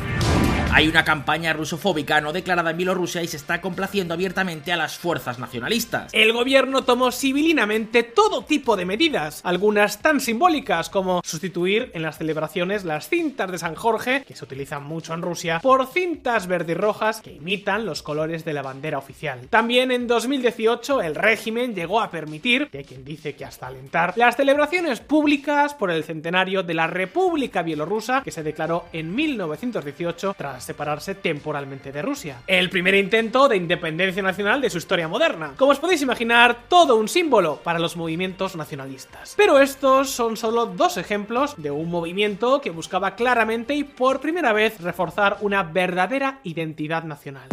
Hay 0.76 0.88
una 0.88 1.06
campaña 1.06 1.54
rusofóbica 1.54 2.20
no 2.20 2.34
declarada 2.34 2.72
en 2.72 2.78
Bielorrusia 2.78 3.22
y 3.22 3.28
se 3.28 3.38
está 3.38 3.62
complaciendo 3.62 4.16
abiertamente 4.16 4.74
a 4.74 4.76
las 4.76 4.98
fuerzas 4.98 5.38
nacionalistas. 5.38 6.12
El 6.16 6.34
gobierno 6.34 6.84
tomó 6.84 7.12
civilinamente 7.12 8.02
todo 8.02 8.44
tipo 8.44 8.76
de 8.76 8.84
medidas, 8.84 9.42
algunas 9.44 10.02
tan 10.02 10.20
simbólicas 10.20 10.90
como 10.90 11.22
sustituir 11.24 11.92
en 11.94 12.02
las 12.02 12.18
celebraciones 12.18 12.86
las 12.86 13.08
cintas 13.08 13.52
de 13.52 13.60
San 13.60 13.76
Jorge, 13.76 14.24
que 14.28 14.36
se 14.36 14.46
utilizan 14.46 14.84
mucho 14.84 15.14
en 15.14 15.22
Rusia, 15.22 15.60
por 15.60 15.86
cintas 15.86 16.48
verde 16.48 16.72
y 16.72 16.76
rojas 16.76 17.22
que 17.22 17.34
imitan 17.34 17.86
los 17.86 18.02
colores 18.02 18.44
de 18.44 18.54
la 18.54 18.64
bandera 18.64 18.98
oficial. 18.98 19.42
También 19.52 19.92
en 19.92 20.08
2018 20.08 21.04
el 21.04 21.14
régimen 21.14 21.76
llegó 21.76 22.02
a 22.02 22.10
permitir, 22.10 22.70
que 22.70 22.80
hay 22.80 22.84
quien 22.84 23.06
dice 23.06 23.36
que 23.36 23.46
hasta 23.46 23.68
alentar, 23.68 24.14
las 24.16 24.38
celebraciones 24.38 25.02
públicas 25.02 25.76
por 25.76 25.92
el 25.92 26.04
centenario 26.04 26.64
de 26.64 26.74
la 26.74 26.88
República 26.88 27.62
Bielorrusa 27.62 28.24
que 28.24 28.32
se 28.32 28.42
declaró 28.42 28.86
en 28.92 29.14
1918 29.14 30.34
tras 30.36 30.63
separarse 30.64 31.16
temporalmente 31.16 31.92
de 31.92 32.02
Rusia. 32.02 32.42
El 32.48 32.70
primer 32.70 32.96
intento 32.96 33.48
de 33.48 33.58
independencia 33.58 34.24
nacional 34.24 34.62
de 34.62 34.70
su 34.70 34.80
historia 34.80 35.08
moderna. 35.08 35.54
Como 35.58 35.72
os 35.72 35.80
podéis 35.80 36.02
imaginar, 36.02 36.64
todo 36.68 36.96
un 36.96 37.08
símbolo 37.08 37.58
para 37.58 37.80
los 37.80 37.96
movimientos 37.96 38.56
nacionalistas. 38.56 39.36
Pero 39.38 39.60
estos 39.60 40.10
son 40.10 40.38
solo 40.38 40.66
dos 40.66 40.98
ejemplos 40.98 41.56
de 41.58 41.72
un 41.72 41.90
movimiento 41.90 42.62
que 42.62 42.72
buscaba 42.72 43.16
claramente 43.16 43.76
y 43.76 43.84
por 43.84 44.20
primera 44.20 44.54
vez 44.54 44.82
reforzar 44.82 45.38
una 45.42 45.64
verdadera 45.64 46.40
identidad 46.44 47.04
nacional. 47.04 47.48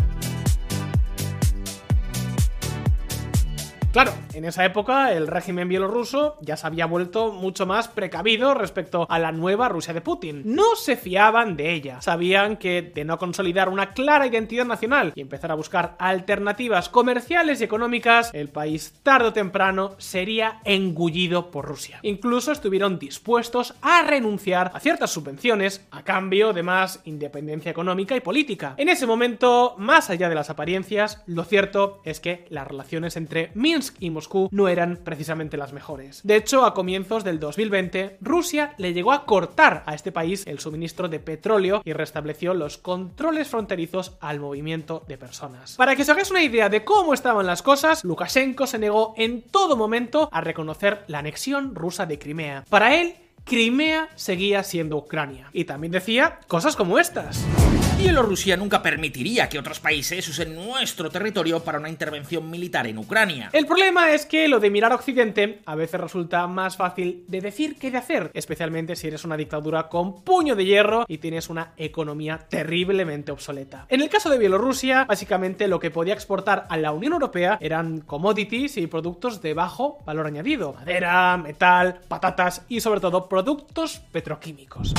Claro, 3.92 4.12
En 4.34 4.44
esa 4.44 4.64
época, 4.64 5.12
el 5.12 5.26
régimen 5.26 5.68
bielorruso 5.68 6.36
ya 6.40 6.56
se 6.56 6.66
había 6.66 6.86
vuelto 6.86 7.32
mucho 7.32 7.66
más 7.66 7.88
precavido 7.88 8.54
respecto 8.54 9.04
a 9.10 9.18
la 9.18 9.32
nueva 9.32 9.68
Rusia 9.68 9.92
de 9.92 10.00
Putin. 10.00 10.42
No 10.44 10.76
se 10.76 10.96
fiaban 10.96 11.56
de 11.56 11.72
ella. 11.72 12.00
Sabían 12.00 12.56
que 12.56 12.80
de 12.80 13.04
no 13.04 13.18
consolidar 13.18 13.68
una 13.68 13.92
clara 13.92 14.26
identidad 14.28 14.64
nacional 14.64 15.12
y 15.16 15.20
empezar 15.20 15.50
a 15.50 15.56
buscar 15.56 15.96
alternativas 15.98 16.88
comerciales 16.88 17.60
y 17.60 17.64
económicas, 17.64 18.30
el 18.32 18.48
país 18.48 18.94
tarde 19.02 19.28
o 19.28 19.32
temprano 19.32 19.96
sería 19.98 20.60
engullido 20.64 21.50
por 21.50 21.66
Rusia. 21.66 21.98
Incluso 22.02 22.52
estuvieron 22.52 23.00
dispuestos 23.00 23.74
a 23.82 24.02
renunciar 24.02 24.70
a 24.72 24.80
ciertas 24.80 25.10
subvenciones 25.10 25.84
a 25.90 26.04
cambio 26.04 26.52
de 26.52 26.62
más 26.62 27.00
independencia 27.04 27.72
económica 27.72 28.14
y 28.14 28.20
política. 28.20 28.74
En 28.76 28.88
ese 28.88 29.06
momento, 29.06 29.74
más 29.76 30.08
allá 30.08 30.28
de 30.28 30.36
las 30.36 30.50
apariencias, 30.50 31.22
lo 31.26 31.44
cierto 31.44 32.00
es 32.04 32.20
que 32.20 32.46
las 32.48 32.68
relaciones 32.68 33.16
entre 33.16 33.50
Y 33.98 34.10
Moscú 34.10 34.48
no 34.52 34.68
eran 34.68 34.98
precisamente 35.02 35.56
las 35.56 35.72
mejores. 35.72 36.20
De 36.24 36.36
hecho, 36.36 36.64
a 36.64 36.74
comienzos 36.74 37.24
del 37.24 37.40
2020, 37.40 38.18
Rusia 38.20 38.74
le 38.78 38.92
llegó 38.92 39.12
a 39.12 39.24
cortar 39.24 39.82
a 39.86 39.94
este 39.94 40.12
país 40.12 40.46
el 40.46 40.58
suministro 40.58 41.08
de 41.08 41.20
petróleo 41.20 41.82
y 41.84 41.92
restableció 41.92 42.54
los 42.54 42.78
controles 42.78 43.48
fronterizos 43.48 44.16
al 44.20 44.40
movimiento 44.40 45.04
de 45.08 45.18
personas. 45.18 45.76
Para 45.76 45.96
que 45.96 46.02
os 46.02 46.08
hagáis 46.08 46.30
una 46.30 46.42
idea 46.42 46.68
de 46.68 46.84
cómo 46.84 47.14
estaban 47.14 47.46
las 47.46 47.62
cosas, 47.62 48.04
Lukashenko 48.04 48.66
se 48.66 48.78
negó 48.78 49.14
en 49.16 49.42
todo 49.42 49.76
momento 49.76 50.28
a 50.32 50.40
reconocer 50.40 51.04
la 51.06 51.20
anexión 51.20 51.74
rusa 51.74 52.06
de 52.06 52.18
Crimea. 52.18 52.64
Para 52.68 52.94
él, 53.00 53.14
Crimea 53.44 54.08
seguía 54.16 54.62
siendo 54.62 54.96
Ucrania. 54.96 55.48
Y 55.52 55.64
también 55.64 55.92
decía 55.92 56.40
cosas 56.46 56.76
como 56.76 56.98
estas. 56.98 57.44
Bielorrusia 58.00 58.56
nunca 58.56 58.80
permitiría 58.80 59.50
que 59.50 59.58
otros 59.58 59.78
países 59.78 60.26
usen 60.26 60.54
nuestro 60.54 61.10
territorio 61.10 61.60
para 61.60 61.78
una 61.78 61.90
intervención 61.90 62.48
militar 62.48 62.86
en 62.86 62.96
Ucrania. 62.96 63.50
El 63.52 63.66
problema 63.66 64.12
es 64.12 64.24
que 64.24 64.48
lo 64.48 64.58
de 64.58 64.70
mirar 64.70 64.92
a 64.92 64.94
Occidente 64.94 65.60
a 65.66 65.74
veces 65.74 66.00
resulta 66.00 66.46
más 66.46 66.78
fácil 66.78 67.24
de 67.28 67.42
decir 67.42 67.76
que 67.76 67.90
de 67.90 67.98
hacer, 67.98 68.30
especialmente 68.32 68.96
si 68.96 69.08
eres 69.08 69.24
una 69.24 69.36
dictadura 69.36 69.90
con 69.90 70.24
puño 70.24 70.56
de 70.56 70.64
hierro 70.64 71.04
y 71.08 71.18
tienes 71.18 71.50
una 71.50 71.74
economía 71.76 72.46
terriblemente 72.48 73.32
obsoleta. 73.32 73.84
En 73.90 74.00
el 74.00 74.08
caso 74.08 74.30
de 74.30 74.38
Bielorrusia, 74.38 75.04
básicamente 75.04 75.68
lo 75.68 75.78
que 75.78 75.90
podía 75.90 76.14
exportar 76.14 76.66
a 76.70 76.78
la 76.78 76.92
Unión 76.92 77.12
Europea 77.12 77.58
eran 77.60 78.00
commodities 78.00 78.78
y 78.78 78.86
productos 78.86 79.42
de 79.42 79.52
bajo 79.52 79.98
valor 80.06 80.26
añadido, 80.26 80.72
madera, 80.72 81.36
metal, 81.36 82.00
patatas 82.08 82.62
y 82.66 82.80
sobre 82.80 83.00
todo 83.00 83.28
productos 83.28 84.00
petroquímicos. 84.10 84.94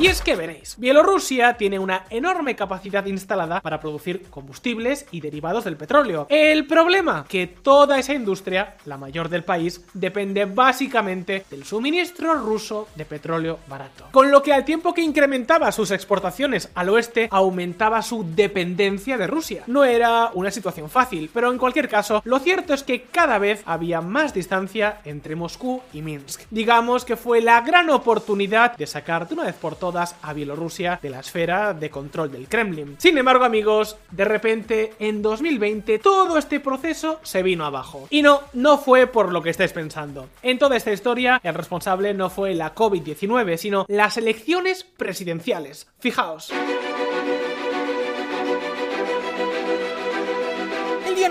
Y 0.00 0.06
es 0.06 0.22
que 0.22 0.34
veréis, 0.34 0.76
Bielorrusia 0.78 1.58
tiene 1.58 1.78
una 1.78 2.06
enorme 2.08 2.56
capacidad 2.56 3.04
instalada 3.04 3.60
para 3.60 3.80
producir 3.80 4.22
combustibles 4.30 5.04
y 5.10 5.20
derivados 5.20 5.64
del 5.64 5.76
petróleo. 5.76 6.26
El 6.30 6.66
problema, 6.66 7.26
que 7.28 7.46
toda 7.46 7.98
esa 7.98 8.14
industria, 8.14 8.76
la 8.86 8.96
mayor 8.96 9.28
del 9.28 9.44
país, 9.44 9.82
depende 9.92 10.46
básicamente 10.46 11.44
del 11.50 11.66
suministro 11.66 12.32
ruso 12.32 12.88
de 12.94 13.04
petróleo 13.04 13.58
barato. 13.68 14.06
Con 14.10 14.30
lo 14.30 14.42
que 14.42 14.54
al 14.54 14.64
tiempo 14.64 14.94
que 14.94 15.02
incrementaba 15.02 15.70
sus 15.70 15.90
exportaciones 15.90 16.70
al 16.74 16.88
oeste, 16.88 17.28
aumentaba 17.30 18.00
su 18.00 18.24
dependencia 18.34 19.18
de 19.18 19.26
Rusia. 19.26 19.64
No 19.66 19.84
era 19.84 20.30
una 20.32 20.50
situación 20.50 20.88
fácil, 20.88 21.28
pero 21.30 21.52
en 21.52 21.58
cualquier 21.58 21.90
caso, 21.90 22.22
lo 22.24 22.38
cierto 22.38 22.72
es 22.72 22.82
que 22.84 23.02
cada 23.02 23.36
vez 23.36 23.62
había 23.66 24.00
más 24.00 24.32
distancia 24.32 25.02
entre 25.04 25.36
Moscú 25.36 25.82
y 25.92 26.00
Minsk. 26.00 26.44
Digamos 26.50 27.04
que 27.04 27.16
fue 27.16 27.42
la 27.42 27.60
gran 27.60 27.90
oportunidad 27.90 28.78
de 28.78 28.86
sacar 28.86 29.28
de 29.28 29.34
una 29.34 29.44
vez 29.44 29.56
por 29.56 29.76
todas 29.76 29.89
a 29.96 30.32
Bielorrusia 30.32 30.98
de 31.02 31.10
la 31.10 31.20
esfera 31.20 31.74
de 31.74 31.90
control 31.90 32.30
del 32.30 32.48
Kremlin. 32.48 32.96
Sin 32.98 33.18
embargo, 33.18 33.44
amigos, 33.44 33.96
de 34.10 34.24
repente 34.24 34.92
en 34.98 35.22
2020 35.22 35.98
todo 35.98 36.38
este 36.38 36.60
proceso 36.60 37.20
se 37.22 37.42
vino 37.42 37.64
abajo. 37.64 38.06
Y 38.10 38.22
no, 38.22 38.42
no 38.52 38.78
fue 38.78 39.06
por 39.06 39.32
lo 39.32 39.42
que 39.42 39.50
estáis 39.50 39.72
pensando. 39.72 40.28
En 40.42 40.58
toda 40.58 40.76
esta 40.76 40.92
historia, 40.92 41.40
el 41.42 41.54
responsable 41.54 42.14
no 42.14 42.30
fue 42.30 42.54
la 42.54 42.74
COVID-19, 42.74 43.56
sino 43.56 43.84
las 43.88 44.16
elecciones 44.16 44.84
presidenciales. 44.84 45.88
Fijaos. 45.98 46.52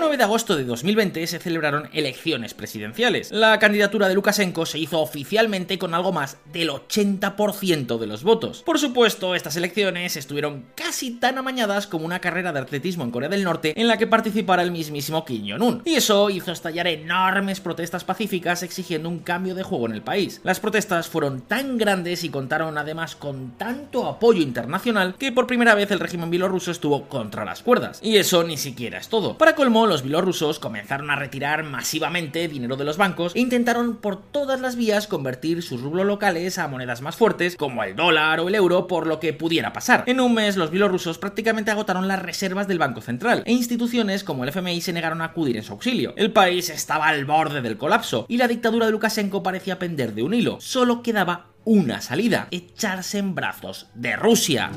9 0.00 0.16
de 0.16 0.24
agosto 0.24 0.56
de 0.56 0.64
2020 0.64 1.26
se 1.26 1.38
celebraron 1.38 1.90
elecciones 1.92 2.54
presidenciales. 2.54 3.30
La 3.30 3.58
candidatura 3.58 4.08
de 4.08 4.14
Lukashenko 4.14 4.64
se 4.64 4.78
hizo 4.78 4.98
oficialmente 5.00 5.78
con 5.78 5.92
algo 5.92 6.10
más 6.10 6.38
del 6.52 6.70
80% 6.70 7.98
de 7.98 8.06
los 8.06 8.24
votos. 8.24 8.62
Por 8.62 8.78
supuesto, 8.78 9.34
estas 9.34 9.56
elecciones 9.56 10.16
estuvieron 10.16 10.64
casi 10.74 11.10
tan 11.10 11.36
amañadas 11.36 11.86
como 11.86 12.06
una 12.06 12.20
carrera 12.20 12.52
de 12.52 12.60
atletismo 12.60 13.04
en 13.04 13.10
Corea 13.10 13.28
del 13.28 13.44
Norte 13.44 13.78
en 13.78 13.88
la 13.88 13.98
que 13.98 14.06
participara 14.06 14.62
el 14.62 14.70
mismísimo 14.70 15.26
Kim 15.26 15.46
Jong-un. 15.46 15.82
Y 15.84 15.96
eso 15.96 16.30
hizo 16.30 16.50
estallar 16.50 16.86
enormes 16.86 17.60
protestas 17.60 18.02
pacíficas 18.04 18.62
exigiendo 18.62 19.10
un 19.10 19.18
cambio 19.18 19.54
de 19.54 19.64
juego 19.64 19.84
en 19.84 19.92
el 19.92 20.02
país. 20.02 20.40
Las 20.44 20.60
protestas 20.60 21.08
fueron 21.08 21.42
tan 21.42 21.76
grandes 21.76 22.24
y 22.24 22.30
contaron 22.30 22.78
además 22.78 23.16
con 23.16 23.58
tanto 23.58 24.06
apoyo 24.06 24.40
internacional 24.40 25.14
que 25.18 25.30
por 25.30 25.46
primera 25.46 25.74
vez 25.74 25.90
el 25.90 26.00
régimen 26.00 26.30
bielorruso 26.30 26.70
estuvo 26.70 27.06
contra 27.06 27.44
las 27.44 27.62
cuerdas. 27.62 28.00
Y 28.02 28.16
eso 28.16 28.44
ni 28.44 28.56
siquiera 28.56 28.96
es 28.96 29.08
todo. 29.08 29.36
Para 29.36 29.54
colmo, 29.54 29.89
los 29.90 30.02
bielorrusos 30.02 30.60
comenzaron 30.60 31.10
a 31.10 31.16
retirar 31.16 31.64
masivamente 31.64 32.46
dinero 32.46 32.76
de 32.76 32.84
los 32.84 32.96
bancos 32.96 33.34
e 33.34 33.40
intentaron 33.40 33.96
por 33.96 34.22
todas 34.22 34.60
las 34.60 34.76
vías 34.76 35.08
convertir 35.08 35.64
sus 35.64 35.82
rublos 35.82 36.06
locales 36.06 36.58
a 36.58 36.68
monedas 36.68 37.02
más 37.02 37.16
fuertes, 37.16 37.56
como 37.56 37.82
el 37.82 37.96
dólar 37.96 38.38
o 38.38 38.46
el 38.46 38.54
euro, 38.54 38.86
por 38.86 39.08
lo 39.08 39.18
que 39.18 39.32
pudiera 39.32 39.72
pasar. 39.72 40.04
En 40.06 40.20
un 40.20 40.32
mes, 40.32 40.56
los 40.56 40.70
bielorrusos 40.70 41.18
prácticamente 41.18 41.72
agotaron 41.72 42.06
las 42.06 42.22
reservas 42.22 42.68
del 42.68 42.78
Banco 42.78 43.00
Central, 43.00 43.42
e 43.46 43.52
instituciones 43.52 44.22
como 44.22 44.44
el 44.44 44.50
FMI 44.50 44.80
se 44.80 44.92
negaron 44.92 45.22
a 45.22 45.26
acudir 45.26 45.56
en 45.56 45.64
su 45.64 45.72
auxilio. 45.72 46.14
El 46.16 46.32
país 46.32 46.70
estaba 46.70 47.08
al 47.08 47.24
borde 47.24 47.60
del 47.60 47.76
colapso, 47.76 48.26
y 48.28 48.36
la 48.36 48.46
dictadura 48.46 48.86
de 48.86 48.92
Lukashenko 48.92 49.42
parecía 49.42 49.80
pender 49.80 50.14
de 50.14 50.22
un 50.22 50.34
hilo. 50.34 50.58
Solo 50.60 51.02
quedaba 51.02 51.46
una 51.64 52.00
salida, 52.00 52.46
echarse 52.52 53.18
en 53.18 53.34
brazos 53.34 53.88
de 53.94 54.14
Rusia. 54.14 54.70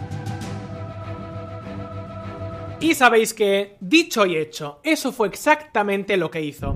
Y 2.83 2.95
sabéis 2.95 3.33
que, 3.33 3.77
dicho 3.79 4.25
y 4.25 4.35
hecho, 4.35 4.81
eso 4.83 5.13
fue 5.13 5.29
exactamente 5.29 6.17
lo 6.17 6.29
que 6.29 6.41
hizo. 6.41 6.75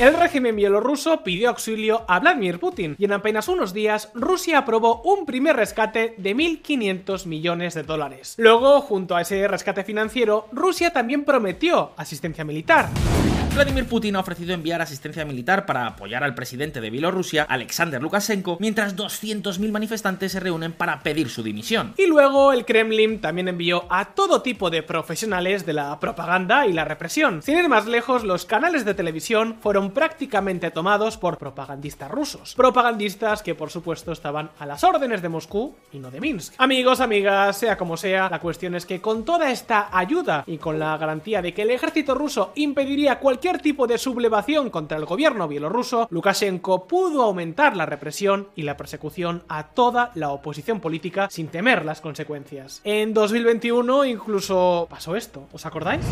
El 0.00 0.14
régimen 0.14 0.56
bielorruso 0.56 1.22
pidió 1.22 1.50
auxilio 1.50 2.04
a 2.08 2.18
Vladimir 2.18 2.58
Putin 2.58 2.96
y 2.98 3.04
en 3.04 3.12
apenas 3.12 3.46
unos 3.46 3.72
días 3.72 4.10
Rusia 4.14 4.58
aprobó 4.58 5.00
un 5.02 5.26
primer 5.26 5.54
rescate 5.54 6.16
de 6.18 6.34
1.500 6.34 7.26
millones 7.26 7.74
de 7.74 7.84
dólares. 7.84 8.34
Luego, 8.36 8.80
junto 8.80 9.14
a 9.14 9.20
ese 9.20 9.46
rescate 9.46 9.84
financiero, 9.84 10.48
Rusia 10.50 10.92
también 10.92 11.24
prometió 11.24 11.92
asistencia 11.96 12.44
militar. 12.44 12.88
Vladimir 13.58 13.88
Putin 13.88 14.14
ha 14.14 14.20
ofrecido 14.20 14.54
enviar 14.54 14.80
asistencia 14.80 15.24
militar 15.24 15.66
para 15.66 15.84
apoyar 15.84 16.22
al 16.22 16.36
presidente 16.36 16.80
de 16.80 16.90
Bielorrusia, 16.90 17.42
Alexander 17.42 18.00
Lukashenko, 18.00 18.56
mientras 18.60 18.94
200.000 18.94 19.72
manifestantes 19.72 20.30
se 20.30 20.38
reúnen 20.38 20.72
para 20.72 21.02
pedir 21.02 21.28
su 21.28 21.42
dimisión. 21.42 21.92
Y 21.96 22.06
luego 22.06 22.52
el 22.52 22.64
Kremlin 22.64 23.20
también 23.20 23.48
envió 23.48 23.86
a 23.90 24.14
todo 24.14 24.42
tipo 24.42 24.70
de 24.70 24.84
profesionales 24.84 25.66
de 25.66 25.72
la 25.72 25.98
propaganda 25.98 26.68
y 26.68 26.72
la 26.72 26.84
represión. 26.84 27.42
Sin 27.42 27.58
ir 27.58 27.68
más 27.68 27.86
lejos, 27.86 28.22
los 28.22 28.44
canales 28.44 28.84
de 28.84 28.94
televisión 28.94 29.56
fueron 29.60 29.90
prácticamente 29.90 30.70
tomados 30.70 31.16
por 31.16 31.36
propagandistas 31.36 32.12
rusos. 32.12 32.54
Propagandistas 32.54 33.42
que 33.42 33.56
por 33.56 33.70
supuesto 33.70 34.12
estaban 34.12 34.52
a 34.60 34.66
las 34.66 34.84
órdenes 34.84 35.20
de 35.20 35.30
Moscú 35.30 35.74
y 35.90 35.98
no 35.98 36.12
de 36.12 36.20
Minsk. 36.20 36.54
Amigos, 36.58 37.00
amigas, 37.00 37.58
sea 37.58 37.76
como 37.76 37.96
sea, 37.96 38.30
la 38.30 38.38
cuestión 38.38 38.76
es 38.76 38.86
que 38.86 39.00
con 39.00 39.24
toda 39.24 39.50
esta 39.50 39.88
ayuda 39.90 40.44
y 40.46 40.58
con 40.58 40.78
la 40.78 40.96
garantía 40.96 41.42
de 41.42 41.52
que 41.52 41.62
el 41.62 41.72
ejército 41.72 42.14
ruso 42.14 42.52
impediría 42.54 43.18
cualquier 43.18 43.47
tipo 43.56 43.86
de 43.86 43.96
sublevación 43.96 44.68
contra 44.68 44.98
el 44.98 45.06
gobierno 45.06 45.48
bielorruso, 45.48 46.06
Lukashenko 46.10 46.86
pudo 46.86 47.22
aumentar 47.22 47.74
la 47.74 47.86
represión 47.86 48.48
y 48.54 48.62
la 48.62 48.76
persecución 48.76 49.44
a 49.48 49.68
toda 49.68 50.10
la 50.14 50.30
oposición 50.30 50.80
política 50.80 51.28
sin 51.30 51.48
temer 51.48 51.86
las 51.86 52.02
consecuencias. 52.02 52.82
En 52.84 53.14
2021 53.14 54.04
incluso 54.04 54.86
pasó 54.90 55.16
esto, 55.16 55.48
¿os 55.52 55.64
acordáis? 55.64 56.04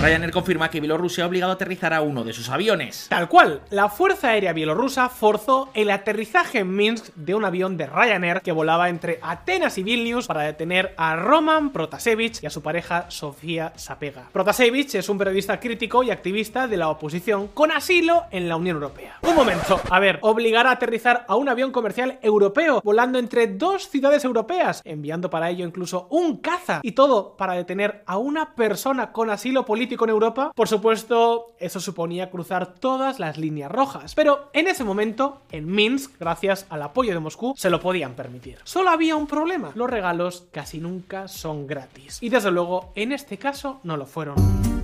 Ryanair 0.00 0.30
confirma 0.30 0.70
que 0.70 0.80
Bielorrusia 0.80 1.24
ha 1.24 1.26
obligado 1.26 1.52
a 1.52 1.54
aterrizar 1.54 1.94
a 1.94 2.02
uno 2.02 2.22
de 2.22 2.32
sus 2.32 2.48
aviones. 2.50 3.06
Tal 3.08 3.28
cual, 3.28 3.62
la 3.70 3.88
Fuerza 3.88 4.28
Aérea 4.28 4.52
Bielorrusa 4.52 5.08
forzó 5.08 5.70
el 5.74 5.90
aterrizaje 5.90 6.58
en 6.60 6.74
Minsk 6.76 7.14
de 7.14 7.34
un 7.34 7.44
avión 7.44 7.76
de 7.76 7.86
Ryanair 7.86 8.42
que 8.42 8.52
volaba 8.52 8.88
entre 8.88 9.18
Atenas 9.22 9.78
y 9.78 9.82
Vilnius 9.82 10.26
para 10.26 10.42
detener 10.42 10.94
a 10.96 11.16
Roman 11.16 11.70
Protasevich 11.70 12.42
y 12.42 12.46
a 12.46 12.50
su 12.50 12.62
pareja 12.62 13.10
Sofía 13.10 13.72
Sapega. 13.76 14.28
Protasevich 14.32 14.94
es 14.94 15.08
un 15.08 15.18
periodista 15.18 15.58
crítico 15.58 16.02
y 16.02 16.10
activista 16.10 16.68
de 16.68 16.75
de 16.76 16.80
la 16.80 16.90
oposición 16.90 17.48
con 17.48 17.72
asilo 17.72 18.24
en 18.30 18.50
la 18.50 18.56
Unión 18.56 18.76
Europea. 18.76 19.16
Un 19.22 19.34
momento, 19.34 19.80
a 19.90 19.98
ver, 19.98 20.18
obligar 20.20 20.66
a 20.66 20.72
aterrizar 20.72 21.24
a 21.26 21.34
un 21.34 21.48
avión 21.48 21.72
comercial 21.72 22.18
europeo 22.20 22.82
volando 22.84 23.18
entre 23.18 23.46
dos 23.46 23.88
ciudades 23.88 24.24
europeas, 24.24 24.82
enviando 24.84 25.30
para 25.30 25.48
ello 25.48 25.66
incluso 25.66 26.06
un 26.10 26.36
caza 26.36 26.80
y 26.82 26.92
todo 26.92 27.34
para 27.38 27.54
detener 27.54 28.02
a 28.04 28.18
una 28.18 28.54
persona 28.54 29.10
con 29.10 29.30
asilo 29.30 29.64
político 29.64 30.04
en 30.04 30.10
Europa, 30.10 30.52
por 30.54 30.68
supuesto, 30.68 31.54
eso 31.58 31.80
suponía 31.80 32.28
cruzar 32.28 32.74
todas 32.74 33.18
las 33.18 33.38
líneas 33.38 33.72
rojas. 33.72 34.14
Pero 34.14 34.50
en 34.52 34.68
ese 34.68 34.84
momento, 34.84 35.40
en 35.50 35.66
Minsk, 35.72 36.18
gracias 36.20 36.66
al 36.68 36.82
apoyo 36.82 37.14
de 37.14 37.20
Moscú, 37.20 37.54
se 37.56 37.70
lo 37.70 37.80
podían 37.80 38.12
permitir. 38.12 38.58
Solo 38.64 38.90
había 38.90 39.16
un 39.16 39.26
problema, 39.26 39.72
los 39.74 39.88
regalos 39.88 40.46
casi 40.52 40.78
nunca 40.78 41.26
son 41.26 41.66
gratis. 41.66 42.18
Y 42.20 42.28
desde 42.28 42.50
luego, 42.50 42.92
en 42.94 43.12
este 43.12 43.38
caso, 43.38 43.80
no 43.82 43.96
lo 43.96 44.04
fueron. 44.04 44.75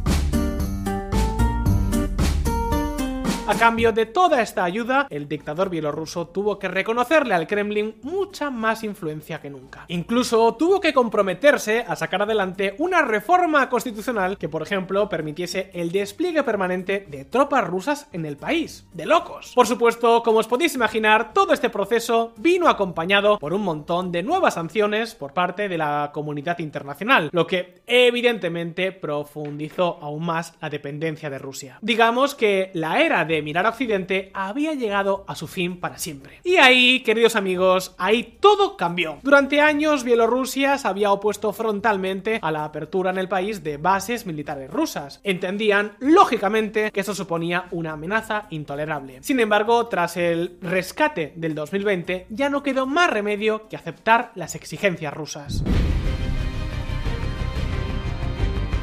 A 3.52 3.58
cambio 3.58 3.92
de 3.92 4.06
toda 4.06 4.40
esta 4.40 4.64
ayuda, 4.64 5.06
el 5.10 5.28
dictador 5.28 5.68
bielorruso 5.68 6.26
tuvo 6.26 6.58
que 6.58 6.68
reconocerle 6.68 7.34
al 7.34 7.46
Kremlin 7.46 7.96
mucha 8.00 8.48
más 8.48 8.82
influencia 8.82 9.42
que 9.42 9.50
nunca. 9.50 9.84
Incluso 9.88 10.54
tuvo 10.54 10.80
que 10.80 10.94
comprometerse 10.94 11.84
a 11.86 11.94
sacar 11.94 12.22
adelante 12.22 12.74
una 12.78 13.02
reforma 13.02 13.68
constitucional 13.68 14.38
que, 14.38 14.48
por 14.48 14.62
ejemplo, 14.62 15.06
permitiese 15.10 15.70
el 15.74 15.92
despliegue 15.92 16.42
permanente 16.44 17.06
de 17.10 17.26
tropas 17.26 17.66
rusas 17.66 18.08
en 18.12 18.24
el 18.24 18.38
país. 18.38 18.86
De 18.94 19.04
locos. 19.04 19.52
Por 19.54 19.66
supuesto, 19.66 20.22
como 20.22 20.38
os 20.38 20.48
podéis 20.48 20.74
imaginar, 20.74 21.34
todo 21.34 21.52
este 21.52 21.68
proceso 21.68 22.32
vino 22.38 22.70
acompañado 22.70 23.38
por 23.38 23.52
un 23.52 23.64
montón 23.64 24.12
de 24.12 24.22
nuevas 24.22 24.54
sanciones 24.54 25.14
por 25.14 25.34
parte 25.34 25.68
de 25.68 25.76
la 25.76 26.10
comunidad 26.14 26.58
internacional, 26.60 27.28
lo 27.30 27.46
que 27.46 27.82
evidentemente 27.86 28.92
profundizó 28.92 29.98
aún 30.00 30.24
más 30.24 30.54
la 30.62 30.70
dependencia 30.70 31.28
de 31.28 31.38
Rusia. 31.38 31.78
Digamos 31.82 32.34
que 32.34 32.70
la 32.72 33.02
era 33.02 33.26
de 33.26 33.41
mirar 33.42 33.66
a 33.66 33.70
Occidente 33.70 34.30
había 34.34 34.74
llegado 34.74 35.24
a 35.26 35.34
su 35.34 35.46
fin 35.46 35.78
para 35.78 35.98
siempre. 35.98 36.40
Y 36.44 36.56
ahí, 36.56 37.00
queridos 37.00 37.36
amigos, 37.36 37.94
ahí 37.98 38.38
todo 38.40 38.76
cambió. 38.76 39.18
Durante 39.22 39.60
años, 39.60 40.04
Bielorrusia 40.04 40.78
se 40.78 40.88
había 40.88 41.12
opuesto 41.12 41.52
frontalmente 41.52 42.38
a 42.42 42.50
la 42.50 42.64
apertura 42.64 43.10
en 43.10 43.18
el 43.18 43.28
país 43.28 43.62
de 43.62 43.76
bases 43.76 44.26
militares 44.26 44.70
rusas. 44.70 45.20
Entendían, 45.24 45.92
lógicamente, 45.98 46.90
que 46.90 47.00
eso 47.00 47.14
suponía 47.14 47.66
una 47.70 47.92
amenaza 47.92 48.46
intolerable. 48.50 49.18
Sin 49.22 49.40
embargo, 49.40 49.86
tras 49.86 50.16
el 50.16 50.58
rescate 50.60 51.32
del 51.36 51.54
2020, 51.54 52.26
ya 52.30 52.48
no 52.48 52.62
quedó 52.62 52.86
más 52.86 53.10
remedio 53.10 53.68
que 53.68 53.76
aceptar 53.76 54.32
las 54.34 54.54
exigencias 54.54 55.12
rusas. 55.12 55.64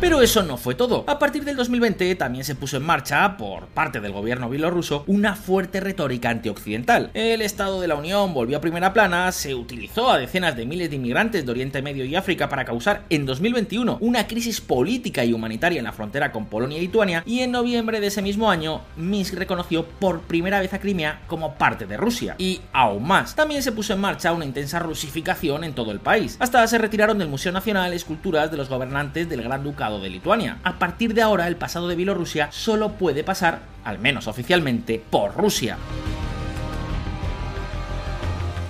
Pero 0.01 0.21
eso 0.21 0.43
no 0.43 0.55
fue 0.55 0.75
todo. 0.75 1.03
A 1.07 1.19
partir 1.19 1.43
del 1.43 1.57
2020 1.57 2.15
también 2.15 2.45
se 2.45 2.55
puso 2.55 2.77
en 2.77 2.83
marcha, 2.83 3.35
por 3.35 3.67
parte 3.67 3.99
del 3.99 4.13
gobierno 4.13 4.49
bielorruso, 4.49 5.03
una 5.07 5.35
fuerte 5.35 5.81
retórica 5.81 6.29
antioccidental. 6.29 7.11
El 7.13 7.41
Estado 7.41 7.81
de 7.81 7.89
la 7.89 7.95
Unión 7.95 8.33
volvió 8.33 8.55
a 8.55 8.61
primera 8.61 8.93
plana, 8.93 9.29
se 9.33 9.53
utilizó 9.53 10.09
a 10.09 10.17
decenas 10.17 10.55
de 10.55 10.65
miles 10.65 10.89
de 10.89 10.95
inmigrantes 10.95 11.45
de 11.45 11.51
Oriente 11.51 11.81
Medio 11.81 12.05
y 12.05 12.15
África 12.15 12.47
para 12.47 12.63
causar 12.63 13.03
en 13.09 13.25
2021 13.25 13.97
una 13.99 14.25
crisis 14.25 14.61
política 14.61 15.25
y 15.25 15.33
humanitaria 15.33 15.79
en 15.79 15.85
la 15.85 15.91
frontera 15.91 16.31
con 16.31 16.45
Polonia 16.45 16.77
y 16.77 16.81
Lituania, 16.81 17.21
y 17.25 17.41
en 17.41 17.51
noviembre 17.51 17.99
de 17.99 18.07
ese 18.07 18.21
mismo 18.21 18.49
año, 18.49 18.79
Minsk 18.95 19.33
reconoció 19.33 19.85
por 19.85 20.21
primera 20.21 20.61
vez 20.61 20.73
a 20.73 20.79
Crimea 20.79 21.23
como 21.27 21.55
parte 21.55 21.85
de 21.85 21.97
Rusia. 21.97 22.35
Y 22.37 22.61
aún 22.71 23.05
más, 23.05 23.35
también 23.35 23.61
se 23.61 23.73
puso 23.73 23.91
en 23.91 23.99
marcha 23.99 24.31
una 24.31 24.45
intensa 24.45 24.79
rusificación 24.79 25.65
en 25.65 25.73
todo 25.73 25.91
el 25.91 25.99
país. 25.99 26.37
Hasta 26.39 26.65
se 26.67 26.77
retiraron 26.77 27.17
del 27.17 27.27
Museo 27.27 27.51
Nacional 27.51 27.91
esculturas 27.91 28.49
de 28.49 28.55
los 28.55 28.69
gobernantes 28.69 29.27
del 29.27 29.43
Gran 29.43 29.61
Ducado 29.61 29.88
de 29.97 30.11
Lituania. 30.11 30.59
A 30.63 30.77
partir 30.77 31.15
de 31.15 31.23
ahora, 31.23 31.47
el 31.47 31.55
pasado 31.55 31.87
de 31.87 31.95
Bielorrusia 31.95 32.51
solo 32.51 32.91
puede 32.91 33.23
pasar, 33.23 33.61
al 33.83 33.97
menos 33.97 34.27
oficialmente, 34.27 35.01
por 35.09 35.35
Rusia. 35.35 35.77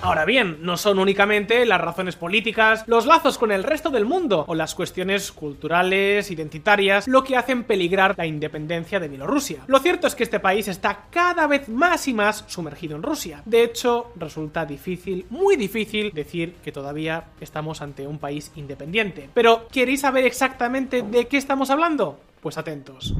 Ahora 0.02 0.24
bien, 0.24 0.60
no 0.62 0.78
son 0.78 0.98
únicamente 0.98 1.66
las 1.66 1.78
razones 1.78 2.16
políticas, 2.16 2.84
los 2.86 3.04
lazos 3.04 3.36
con 3.36 3.52
el 3.52 3.62
resto 3.62 3.90
del 3.90 4.06
mundo 4.06 4.46
o 4.48 4.54
las 4.54 4.74
cuestiones 4.74 5.30
culturales, 5.30 6.30
identitarias, 6.30 7.06
lo 7.06 7.22
que 7.22 7.36
hacen 7.36 7.64
peligrar 7.64 8.14
la 8.16 8.24
independencia 8.24 8.98
de 8.98 9.08
Bielorrusia. 9.08 9.62
Lo 9.66 9.78
cierto 9.78 10.06
es 10.06 10.14
que 10.14 10.22
este 10.22 10.40
país 10.40 10.68
está 10.68 11.04
cada 11.10 11.46
vez 11.46 11.68
más 11.68 12.08
y 12.08 12.14
más 12.14 12.44
sumergido 12.48 12.96
en 12.96 13.02
Rusia. 13.02 13.42
De 13.44 13.62
hecho, 13.62 14.10
resulta 14.16 14.64
difícil, 14.64 15.26
muy 15.28 15.56
difícil, 15.56 16.12
decir 16.14 16.54
que 16.64 16.72
todavía 16.72 17.24
estamos 17.38 17.82
ante 17.82 18.06
un 18.06 18.18
país 18.18 18.52
independiente. 18.56 19.28
Pero, 19.34 19.68
¿queréis 19.70 20.00
saber 20.00 20.24
exactamente 20.24 21.02
de 21.02 21.28
qué 21.28 21.36
estamos 21.36 21.68
hablando? 21.68 22.18
Pues 22.40 22.56
atentos. 22.56 23.14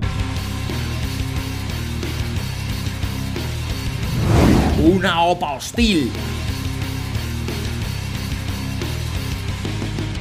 Una 4.82 5.24
OPA 5.24 5.52
hostil 5.56 6.10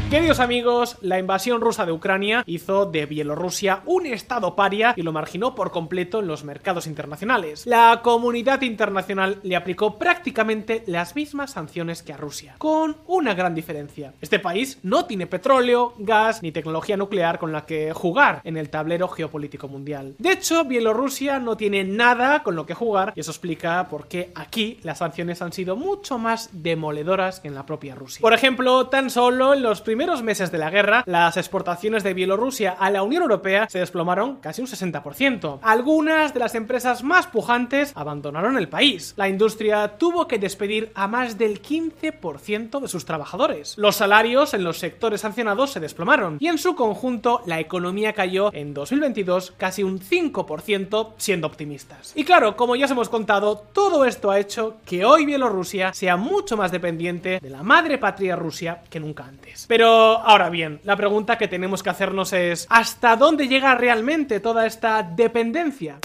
Queridos 0.10 0.39
amigos, 0.39 0.98
la 1.01 1.20
invasión 1.20 1.62
rusa 1.62 1.86
de 1.86 1.92
Ucrania 1.92 2.42
hizo 2.48 2.88
de 2.88 3.06
Bielorrusia 3.06 3.84
un 3.86 4.08
estado 4.08 4.56
paria 4.56 4.96
y 4.96 5.04
lo 5.04 5.12
marginó 5.12 5.54
por 5.54 5.70
completo 5.70 6.20
en 6.20 6.25
los 6.25 6.44
mercados 6.44 6.88
internacionales. 6.88 7.68
La 7.68 8.00
comunidad 8.01 8.63
internacional 8.63 9.39
le 9.44 9.56
aplicó 9.56 10.00
prácticamente 10.00 10.84
las 10.88 11.16
mismas 11.16 11.51
sanciones 11.51 12.01
que 12.01 12.12
a 12.12 12.18
Rusia, 12.18 12.56
con 12.58 12.98
una 13.06 13.36
gran 13.36 13.54
diferencia. 13.54 14.16
Este 14.20 14.39
país 14.39 14.80
no 14.82 15.06
tiene 15.06 15.28
petróleo, 15.28 15.94
gas 16.00 16.42
ni 16.42 16.51
tecnología 16.51 16.98
nuclear 16.98 17.38
con 17.38 17.51
la 17.51 17.68
que 17.68 17.94
jugar 17.94 18.42
en 18.46 18.58
el 18.58 18.72
tablero 18.72 19.10
geopolítico 19.10 19.68
mundial. 19.68 20.16
De 20.18 20.32
hecho, 20.32 20.66
Bielorrusia 20.66 21.38
no 21.38 21.56
tiene 21.56 21.84
nada 21.84 22.42
con 22.42 22.56
lo 22.56 22.66
que 22.66 22.74
jugar 22.74 23.13
y 23.16 23.20
eso 23.20 23.30
explica 23.30 23.88
por 23.88 24.08
qué 24.08 24.32
aquí 24.34 24.80
las 24.82 24.98
sanciones 24.98 25.43
han 25.43 25.54
sido 25.54 25.76
mucho 25.76 26.17
más 26.17 26.50
demoledoras 26.52 27.41
que 27.41 27.48
en 27.48 27.54
la 27.54 27.67
propia 27.67 27.93
Rusia. 27.93 28.22
Por 28.22 28.34
ejemplo, 28.34 28.88
tan 28.88 29.12
solo 29.12 29.54
en 29.54 29.62
los 29.62 29.82
primeros 29.82 29.98
primeros 29.99 30.23
meses 30.23 30.49
de 30.49 30.57
la 30.57 30.69
guerra, 30.69 31.03
las 31.07 31.35
exportaciones 31.35 32.05
de 32.05 32.13
Bielorrusia 32.13 32.71
a 32.71 32.89
la 32.89 33.03
Unión 33.03 33.21
Europea 33.23 33.67
se 33.69 33.79
desplomaron 33.79 34.38
casi 34.38 34.62
un 34.62 34.67
60%. 34.69 35.59
Algunas 35.62 36.33
de 36.33 36.39
las 36.39 36.55
empresas 36.55 37.03
más 37.03 37.27
pujantes 37.27 37.91
abandonaron 37.95 38.57
el 38.57 38.69
país. 38.69 39.13
La 39.17 39.27
industria 39.27 39.97
tuvo 39.97 40.25
que 40.25 40.39
despedir 40.39 40.93
a 40.95 41.09
más 41.09 41.38
del 41.38 41.62
15% 41.62 42.79
de 42.79 42.88
sus 42.88 43.03
trabajadores. 43.03 43.77
Los 43.77 43.97
salarios 43.97 44.53
en 44.53 44.63
los 44.63 44.77
sectores 44.77 45.19
sancionados 45.19 45.71
se 45.71 45.81
desplomaron 45.81 46.38
y 46.39 46.47
en 46.47 46.59
su 46.59 46.77
conjunto 46.77 47.41
la 47.45 47.59
economía 47.59 48.13
cayó 48.13 48.53
en 48.53 48.73
2022 48.73 49.51
casi 49.57 49.83
un 49.83 49.99
5% 49.99 51.09
siendo 51.17 51.45
optimistas. 51.45 52.13
Y 52.15 52.23
claro, 52.23 52.55
como 52.55 52.77
ya 52.77 52.85
os 52.85 52.91
hemos 52.91 53.09
contado, 53.09 53.65
todo 53.73 54.05
esto 54.05 54.31
ha 54.31 54.39
hecho 54.39 54.77
que 54.85 55.03
hoy 55.03 55.25
Bielorrusia 55.25 55.91
sea 55.93 56.15
mucho 56.15 56.55
más 56.55 56.71
dependiente 56.71 57.41
de 57.41 57.49
la 57.49 57.63
madre 57.63 57.97
patria 57.97 58.38
Rusia 58.38 58.81
que 58.89 59.01
nunca 59.01 59.25
antes. 59.25 59.65
Pero 59.67 59.88
ahora 59.89 60.49
bien, 60.49 60.80
la 60.84 60.95
pregunta 60.95 61.38
que 61.38 61.47
tenemos 61.47 61.84
que 61.84 61.89
hacernos 61.89 62.34
es, 62.34 62.67
¿hasta 62.69 63.15
dónde 63.15 63.47
llega 63.47 63.75
realmente 63.75 64.39
toda 64.39 64.65
esta 64.65 65.04
dependencia? 65.04 65.99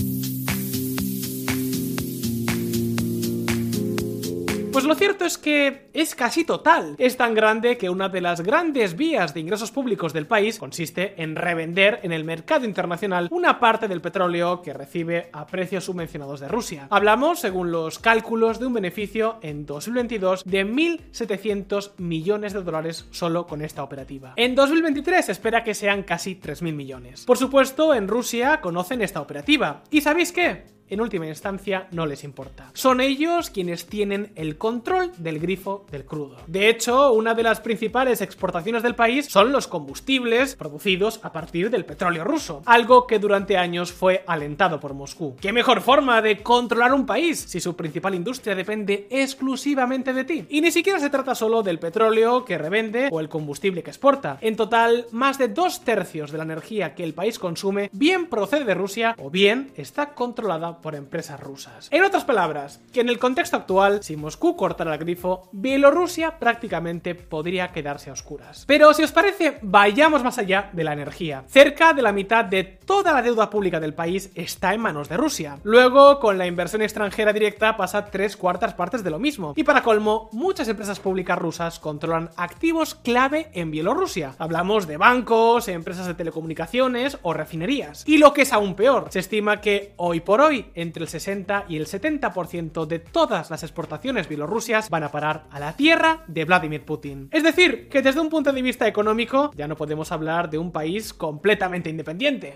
Pues 4.74 4.86
lo 4.86 4.96
cierto 4.96 5.24
es 5.24 5.38
que 5.38 5.88
es 5.92 6.16
casi 6.16 6.42
total. 6.42 6.96
Es 6.98 7.16
tan 7.16 7.32
grande 7.32 7.78
que 7.78 7.90
una 7.90 8.08
de 8.08 8.20
las 8.20 8.40
grandes 8.40 8.96
vías 8.96 9.32
de 9.32 9.38
ingresos 9.38 9.70
públicos 9.70 10.12
del 10.12 10.26
país 10.26 10.58
consiste 10.58 11.14
en 11.22 11.36
revender 11.36 12.00
en 12.02 12.10
el 12.10 12.24
mercado 12.24 12.64
internacional 12.64 13.28
una 13.30 13.60
parte 13.60 13.86
del 13.86 14.00
petróleo 14.00 14.62
que 14.62 14.72
recibe 14.72 15.30
a 15.32 15.46
precios 15.46 15.84
subvencionados 15.84 16.40
de 16.40 16.48
Rusia. 16.48 16.88
Hablamos, 16.90 17.38
según 17.38 17.70
los 17.70 18.00
cálculos, 18.00 18.58
de 18.58 18.66
un 18.66 18.74
beneficio 18.74 19.38
en 19.42 19.64
2022 19.64 20.42
de 20.44 20.66
1.700 20.66 21.92
millones 21.98 22.52
de 22.52 22.64
dólares 22.64 23.06
solo 23.12 23.46
con 23.46 23.62
esta 23.62 23.84
operativa. 23.84 24.32
En 24.34 24.56
2023 24.56 25.26
se 25.26 25.30
espera 25.30 25.62
que 25.62 25.74
sean 25.74 26.02
casi 26.02 26.34
3.000 26.34 26.72
millones. 26.72 27.24
Por 27.26 27.38
supuesto, 27.38 27.94
en 27.94 28.08
Rusia 28.08 28.60
conocen 28.60 29.02
esta 29.02 29.20
operativa. 29.20 29.84
¿Y 29.92 30.00
sabéis 30.00 30.32
qué? 30.32 30.73
En 30.88 31.00
última 31.00 31.26
instancia 31.26 31.88
no 31.90 32.06
les 32.06 32.24
importa. 32.24 32.70
Son 32.74 33.00
ellos 33.00 33.50
quienes 33.50 33.86
tienen 33.86 34.32
el 34.34 34.58
control 34.58 35.12
del 35.18 35.38
grifo 35.38 35.86
del 35.90 36.04
crudo. 36.04 36.36
De 36.46 36.68
hecho, 36.68 37.12
una 37.12 37.34
de 37.34 37.42
las 37.42 37.60
principales 37.60 38.20
exportaciones 38.20 38.82
del 38.82 38.94
país 38.94 39.26
son 39.26 39.52
los 39.52 39.66
combustibles 39.66 40.56
producidos 40.56 41.20
a 41.22 41.32
partir 41.32 41.70
del 41.70 41.84
petróleo 41.84 42.24
ruso, 42.24 42.62
algo 42.66 43.06
que 43.06 43.18
durante 43.18 43.56
años 43.56 43.92
fue 43.92 44.24
alentado 44.26 44.80
por 44.80 44.94
Moscú. 44.94 45.36
¿Qué 45.40 45.52
mejor 45.52 45.80
forma 45.80 46.22
de 46.22 46.42
controlar 46.42 46.92
un 46.92 47.06
país 47.06 47.38
si 47.40 47.60
su 47.60 47.76
principal 47.76 48.14
industria 48.14 48.54
depende 48.54 49.06
exclusivamente 49.10 50.12
de 50.12 50.24
ti? 50.24 50.46
Y 50.48 50.60
ni 50.60 50.70
siquiera 50.70 50.98
se 50.98 51.10
trata 51.10 51.34
solo 51.34 51.62
del 51.62 51.78
petróleo 51.78 52.44
que 52.44 52.58
revende 52.58 53.08
o 53.10 53.20
el 53.20 53.28
combustible 53.28 53.82
que 53.82 53.90
exporta. 53.90 54.38
En 54.40 54.56
total, 54.56 55.06
más 55.12 55.38
de 55.38 55.48
dos 55.48 55.82
tercios 55.82 56.30
de 56.30 56.38
la 56.38 56.44
energía 56.44 56.94
que 56.94 57.04
el 57.04 57.14
país 57.14 57.38
consume 57.38 57.90
bien 57.92 58.26
procede 58.26 58.64
de 58.64 58.74
Rusia 58.74 59.14
o 59.18 59.30
bien 59.30 59.72
está 59.76 60.14
controlada 60.14 60.73
por 60.80 60.94
empresas 60.94 61.40
rusas. 61.40 61.88
En 61.90 62.04
otras 62.04 62.24
palabras, 62.24 62.80
que 62.92 63.00
en 63.00 63.08
el 63.08 63.18
contexto 63.18 63.56
actual, 63.56 64.02
si 64.02 64.16
Moscú 64.16 64.56
cortara 64.56 64.92
el 64.92 64.98
grifo, 64.98 65.48
Bielorrusia 65.52 66.38
prácticamente 66.38 67.14
podría 67.14 67.72
quedarse 67.72 68.10
a 68.10 68.12
oscuras. 68.12 68.64
Pero 68.66 68.92
si 68.94 69.02
os 69.02 69.12
parece, 69.12 69.58
vayamos 69.62 70.22
más 70.22 70.38
allá 70.38 70.70
de 70.72 70.84
la 70.84 70.92
energía. 70.92 71.44
Cerca 71.48 71.92
de 71.92 72.02
la 72.02 72.12
mitad 72.12 72.44
de 72.44 72.64
toda 72.64 73.12
la 73.12 73.22
deuda 73.22 73.50
pública 73.50 73.80
del 73.80 73.94
país 73.94 74.30
está 74.34 74.74
en 74.74 74.80
manos 74.80 75.08
de 75.08 75.16
Rusia. 75.16 75.58
Luego, 75.62 76.20
con 76.20 76.38
la 76.38 76.46
inversión 76.46 76.82
extranjera 76.82 77.32
directa 77.32 77.76
pasa 77.76 78.06
tres 78.06 78.36
cuartas 78.36 78.74
partes 78.74 79.02
de 79.02 79.10
lo 79.10 79.18
mismo. 79.18 79.54
Y 79.56 79.64
para 79.64 79.82
colmo, 79.82 80.28
muchas 80.32 80.68
empresas 80.68 81.00
públicas 81.00 81.38
rusas 81.38 81.78
controlan 81.78 82.30
activos 82.36 82.94
clave 82.94 83.50
en 83.52 83.70
Bielorrusia. 83.70 84.34
Hablamos 84.38 84.86
de 84.86 84.96
bancos, 84.96 85.68
empresas 85.68 86.06
de 86.06 86.14
telecomunicaciones 86.14 87.18
o 87.22 87.32
refinerías. 87.32 88.04
Y 88.06 88.18
lo 88.18 88.32
que 88.32 88.42
es 88.42 88.52
aún 88.52 88.74
peor, 88.74 89.06
se 89.10 89.20
estima 89.20 89.60
que 89.60 89.94
hoy 89.96 90.20
por 90.20 90.40
hoy 90.40 90.63
entre 90.74 91.02
el 91.02 91.08
60 91.08 91.66
y 91.68 91.76
el 91.76 91.86
70% 91.86 92.86
de 92.86 92.98
todas 92.98 93.50
las 93.50 93.62
exportaciones 93.62 94.28
bielorrusias 94.28 94.90
van 94.90 95.02
a 95.02 95.10
parar 95.10 95.46
a 95.50 95.60
la 95.60 95.76
tierra 95.76 96.24
de 96.26 96.44
Vladimir 96.44 96.84
Putin. 96.84 97.28
Es 97.32 97.42
decir, 97.42 97.88
que 97.88 98.02
desde 98.02 98.20
un 98.20 98.30
punto 98.30 98.52
de 98.52 98.62
vista 98.62 98.86
económico 98.86 99.50
ya 99.54 99.68
no 99.68 99.76
podemos 99.76 100.12
hablar 100.12 100.50
de 100.50 100.58
un 100.58 100.72
país 100.72 101.12
completamente 101.12 101.90
independiente. 101.90 102.54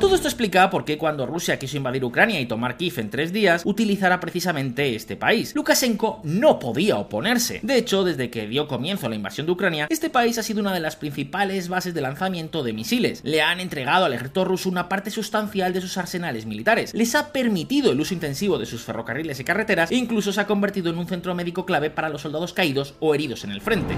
Todo 0.00 0.14
esto 0.14 0.28
explica 0.28 0.70
por 0.70 0.86
qué 0.86 0.96
cuando 0.96 1.26
Rusia 1.26 1.58
quiso 1.58 1.76
invadir 1.76 2.02
Ucrania 2.02 2.40
y 2.40 2.46
tomar 2.46 2.78
Kiev 2.78 2.98
en 2.98 3.10
tres 3.10 3.34
días, 3.34 3.60
utilizará 3.66 4.18
precisamente 4.18 4.94
este 4.96 5.14
país. 5.14 5.54
Lukashenko 5.54 6.20
no 6.24 6.58
podía 6.58 6.96
oponerse. 6.96 7.60
De 7.62 7.76
hecho, 7.76 8.02
desde 8.02 8.30
que 8.30 8.46
dio 8.46 8.66
comienzo 8.66 9.04
a 9.04 9.08
la 9.10 9.16
invasión 9.16 9.44
de 9.44 9.52
Ucrania, 9.52 9.88
este 9.90 10.08
país 10.08 10.38
ha 10.38 10.42
sido 10.42 10.60
una 10.60 10.72
de 10.72 10.80
las 10.80 10.96
principales 10.96 11.68
bases 11.68 11.92
de 11.92 12.00
lanzamiento 12.00 12.62
de 12.62 12.72
misiles. 12.72 13.20
Le 13.24 13.42
han 13.42 13.60
entregado 13.60 14.06
al 14.06 14.14
ejército 14.14 14.46
ruso 14.46 14.70
una 14.70 14.88
parte 14.88 15.10
sustancial 15.10 15.74
de 15.74 15.82
sus 15.82 15.98
arsenales 15.98 16.46
militares. 16.46 16.94
Les 16.94 17.14
ha 17.14 17.30
permitido 17.30 17.92
el 17.92 18.00
uso 18.00 18.14
intensivo 18.14 18.58
de 18.58 18.64
sus 18.64 18.82
ferrocarriles 18.82 19.38
y 19.38 19.44
carreteras 19.44 19.90
e 19.92 19.96
incluso 19.96 20.32
se 20.32 20.40
ha 20.40 20.46
convertido 20.46 20.88
en 20.88 20.96
un 20.96 21.08
centro 21.08 21.34
médico 21.34 21.66
clave 21.66 21.90
para 21.90 22.08
los 22.08 22.22
soldados 22.22 22.54
caídos 22.54 22.94
o 23.00 23.14
heridos 23.14 23.44
en 23.44 23.50
el 23.50 23.60
frente. 23.60 23.94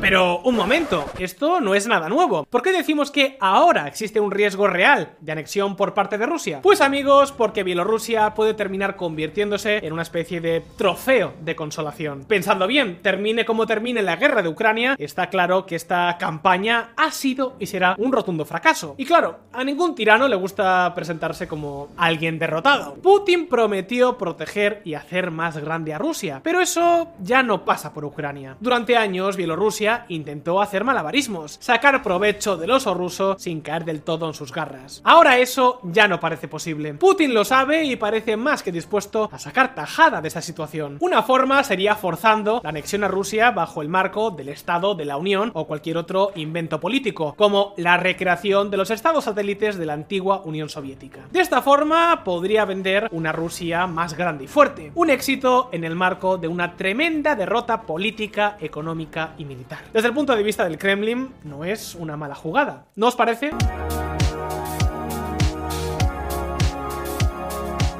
Pero 0.00 0.38
un 0.44 0.54
momento, 0.54 1.04
esto 1.18 1.60
no 1.60 1.74
es 1.74 1.88
nada 1.88 2.08
nuevo. 2.08 2.44
¿Por 2.44 2.62
qué 2.62 2.70
decimos 2.70 3.10
que 3.10 3.36
ahora 3.40 3.88
existe 3.88 4.20
un 4.20 4.30
riesgo 4.30 4.68
real 4.68 5.16
de 5.20 5.32
anexión 5.32 5.74
por 5.74 5.92
parte 5.92 6.16
de 6.18 6.24
Rusia? 6.24 6.60
Pues 6.62 6.80
amigos, 6.80 7.32
porque 7.32 7.64
Bielorrusia 7.64 8.32
puede 8.32 8.54
terminar 8.54 8.94
convirtiéndose 8.94 9.78
en 9.84 9.92
una 9.92 10.02
especie 10.02 10.40
de 10.40 10.62
trofeo 10.76 11.34
de 11.40 11.56
consolación. 11.56 12.24
Pensando 12.28 12.68
bien, 12.68 13.02
termine 13.02 13.44
como 13.44 13.66
termine 13.66 14.00
la 14.02 14.14
guerra 14.14 14.40
de 14.40 14.48
Ucrania, 14.48 14.94
está 14.98 15.30
claro 15.30 15.66
que 15.66 15.74
esta 15.74 16.16
campaña 16.16 16.90
ha 16.96 17.10
sido 17.10 17.56
y 17.58 17.66
será 17.66 17.96
un 17.98 18.12
rotundo 18.12 18.44
fracaso. 18.44 18.94
Y 18.98 19.04
claro, 19.04 19.40
a 19.52 19.64
ningún 19.64 19.96
tirano 19.96 20.28
le 20.28 20.36
gusta 20.36 20.92
presentarse 20.94 21.48
como 21.48 21.88
alguien 21.96 22.38
derrotado. 22.38 22.94
Putin 22.94 23.48
prometió 23.48 24.16
proteger 24.16 24.80
y 24.84 24.94
hacer 24.94 25.32
más 25.32 25.58
grande 25.58 25.92
a 25.92 25.98
Rusia, 25.98 26.40
pero 26.44 26.60
eso 26.60 27.08
ya 27.20 27.42
no 27.42 27.64
pasa 27.64 27.92
por 27.92 28.04
Ucrania. 28.04 28.56
Durante 28.60 28.96
años, 28.96 29.36
Bielorrusia 29.36 29.87
intentó 30.08 30.60
hacer 30.60 30.84
malabarismos, 30.84 31.58
sacar 31.60 32.02
provecho 32.02 32.56
del 32.56 32.70
oso 32.70 32.94
ruso 32.94 33.36
sin 33.38 33.60
caer 33.60 33.84
del 33.84 34.02
todo 34.02 34.26
en 34.26 34.34
sus 34.34 34.52
garras. 34.52 35.00
Ahora 35.04 35.38
eso 35.38 35.80
ya 35.82 36.08
no 36.08 36.20
parece 36.20 36.48
posible. 36.48 36.94
Putin 36.94 37.34
lo 37.34 37.44
sabe 37.44 37.84
y 37.84 37.96
parece 37.96 38.36
más 38.36 38.62
que 38.62 38.72
dispuesto 38.72 39.28
a 39.32 39.38
sacar 39.38 39.74
tajada 39.74 40.20
de 40.20 40.28
esa 40.28 40.42
situación. 40.42 40.98
Una 41.00 41.22
forma 41.22 41.62
sería 41.64 41.94
forzando 41.94 42.60
la 42.62 42.70
anexión 42.70 43.04
a 43.04 43.08
Rusia 43.08 43.50
bajo 43.50 43.82
el 43.82 43.88
marco 43.88 44.30
del 44.30 44.48
Estado 44.48 44.94
de 44.94 45.04
la 45.04 45.16
Unión 45.16 45.50
o 45.54 45.66
cualquier 45.66 45.96
otro 45.96 46.32
invento 46.34 46.80
político, 46.80 47.34
como 47.36 47.74
la 47.76 47.96
recreación 47.96 48.70
de 48.70 48.76
los 48.76 48.90
estados 48.90 49.24
satélites 49.24 49.76
de 49.76 49.86
la 49.86 49.94
antigua 49.94 50.42
Unión 50.44 50.68
Soviética. 50.68 51.20
De 51.30 51.40
esta 51.40 51.62
forma 51.62 52.24
podría 52.24 52.64
vender 52.64 53.08
una 53.12 53.32
Rusia 53.32 53.86
más 53.86 54.16
grande 54.16 54.44
y 54.44 54.48
fuerte, 54.48 54.92
un 54.94 55.10
éxito 55.10 55.68
en 55.72 55.84
el 55.84 55.94
marco 55.94 56.38
de 56.38 56.48
una 56.48 56.76
tremenda 56.76 57.34
derrota 57.34 57.82
política, 57.82 58.56
económica 58.60 59.34
y 59.38 59.44
militar. 59.44 59.77
Desde 59.92 60.08
el 60.08 60.14
punto 60.14 60.34
de 60.36 60.42
vista 60.42 60.64
del 60.64 60.78
Kremlin, 60.78 61.32
no 61.44 61.64
es 61.64 61.94
una 61.94 62.16
mala 62.16 62.34
jugada. 62.34 62.86
¿No 62.94 63.08
os 63.08 63.16
parece? 63.16 63.50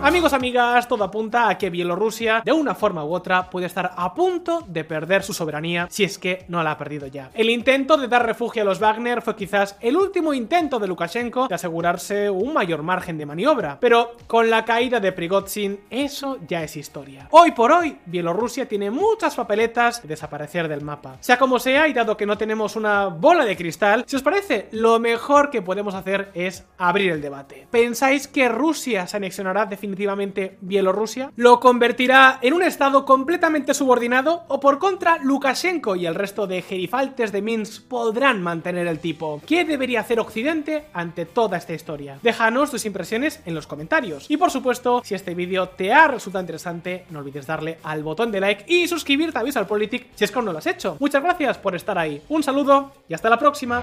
Amigos, 0.00 0.32
amigas, 0.32 0.86
todo 0.86 1.02
apunta 1.02 1.48
a 1.48 1.58
que 1.58 1.70
Bielorrusia, 1.70 2.40
de 2.44 2.52
una 2.52 2.76
forma 2.76 3.04
u 3.04 3.12
otra, 3.12 3.50
puede 3.50 3.66
estar 3.66 3.94
a 3.96 4.14
punto 4.14 4.64
de 4.68 4.84
perder 4.84 5.24
su 5.24 5.34
soberanía 5.34 5.88
si 5.90 6.04
es 6.04 6.18
que 6.18 6.44
no 6.46 6.62
la 6.62 6.70
ha 6.70 6.78
perdido 6.78 7.08
ya. 7.08 7.32
El 7.34 7.50
intento 7.50 7.96
de 7.96 8.06
dar 8.06 8.24
refugio 8.24 8.62
a 8.62 8.64
los 8.64 8.78
Wagner 8.78 9.22
fue 9.22 9.34
quizás 9.34 9.76
el 9.80 9.96
último 9.96 10.32
intento 10.32 10.78
de 10.78 10.86
Lukashenko 10.86 11.48
de 11.48 11.56
asegurarse 11.56 12.30
un 12.30 12.54
mayor 12.54 12.84
margen 12.84 13.18
de 13.18 13.26
maniobra, 13.26 13.78
pero 13.80 14.12
con 14.28 14.48
la 14.48 14.64
caída 14.64 15.00
de 15.00 15.10
Prigozhin, 15.10 15.80
eso 15.90 16.38
ya 16.46 16.62
es 16.62 16.76
historia. 16.76 17.26
Hoy 17.32 17.50
por 17.50 17.72
hoy, 17.72 17.98
Bielorrusia 18.06 18.68
tiene 18.68 18.92
muchas 18.92 19.34
papeletas 19.34 20.02
de 20.02 20.08
desaparecer 20.08 20.68
del 20.68 20.82
mapa. 20.82 21.16
Sea 21.18 21.38
como 21.38 21.58
sea, 21.58 21.88
y 21.88 21.92
dado 21.92 22.16
que 22.16 22.24
no 22.24 22.38
tenemos 22.38 22.76
una 22.76 23.06
bola 23.06 23.44
de 23.44 23.56
cristal, 23.56 24.04
si 24.06 24.14
os 24.14 24.22
parece, 24.22 24.68
lo 24.70 25.00
mejor 25.00 25.50
que 25.50 25.60
podemos 25.60 25.96
hacer 25.96 26.30
es 26.34 26.64
abrir 26.78 27.10
el 27.10 27.20
debate. 27.20 27.66
¿Pensáis 27.72 28.28
que 28.28 28.48
Rusia 28.48 29.08
se 29.08 29.16
anexionará 29.16 29.66
definitivamente 29.66 29.87
definitivamente 29.88 30.58
Bielorrusia? 30.60 31.32
¿Lo 31.36 31.60
convertirá 31.60 32.38
en 32.42 32.54
un 32.54 32.62
estado 32.62 33.04
completamente 33.04 33.74
subordinado? 33.74 34.44
¿O 34.48 34.60
por 34.60 34.78
contra, 34.78 35.18
Lukashenko 35.18 35.96
y 35.96 36.06
el 36.06 36.14
resto 36.14 36.46
de 36.46 36.62
gerifaltes 36.62 37.32
de 37.32 37.42
Minsk 37.42 37.84
podrán 37.88 38.42
mantener 38.42 38.86
el 38.86 38.98
tipo? 38.98 39.40
¿Qué 39.46 39.64
debería 39.64 40.00
hacer 40.00 40.20
Occidente 40.20 40.84
ante 40.92 41.24
toda 41.24 41.56
esta 41.56 41.74
historia? 41.74 42.18
Déjanos 42.22 42.70
tus 42.70 42.84
impresiones 42.84 43.40
en 43.46 43.54
los 43.54 43.66
comentarios. 43.66 44.30
Y 44.30 44.36
por 44.36 44.50
supuesto, 44.50 45.02
si 45.04 45.14
este 45.14 45.34
vídeo 45.34 45.68
te 45.70 45.92
ha 45.92 46.08
resultado 46.08 46.42
interesante, 46.42 47.06
no 47.10 47.20
olvides 47.20 47.46
darle 47.46 47.78
al 47.82 48.02
botón 48.02 48.30
de 48.30 48.40
like 48.40 48.64
y 48.66 48.86
suscribirte 48.88 49.38
a 49.38 49.42
Visual 49.42 49.66
Politic 49.66 50.08
si 50.14 50.24
es 50.24 50.30
que 50.30 50.36
aún 50.36 50.46
no 50.46 50.52
lo 50.52 50.58
has 50.58 50.66
hecho. 50.66 50.96
Muchas 51.00 51.22
gracias 51.22 51.58
por 51.58 51.74
estar 51.74 51.98
ahí. 51.98 52.22
Un 52.28 52.42
saludo 52.42 52.92
y 53.08 53.14
hasta 53.14 53.30
la 53.30 53.38
próxima. 53.38 53.82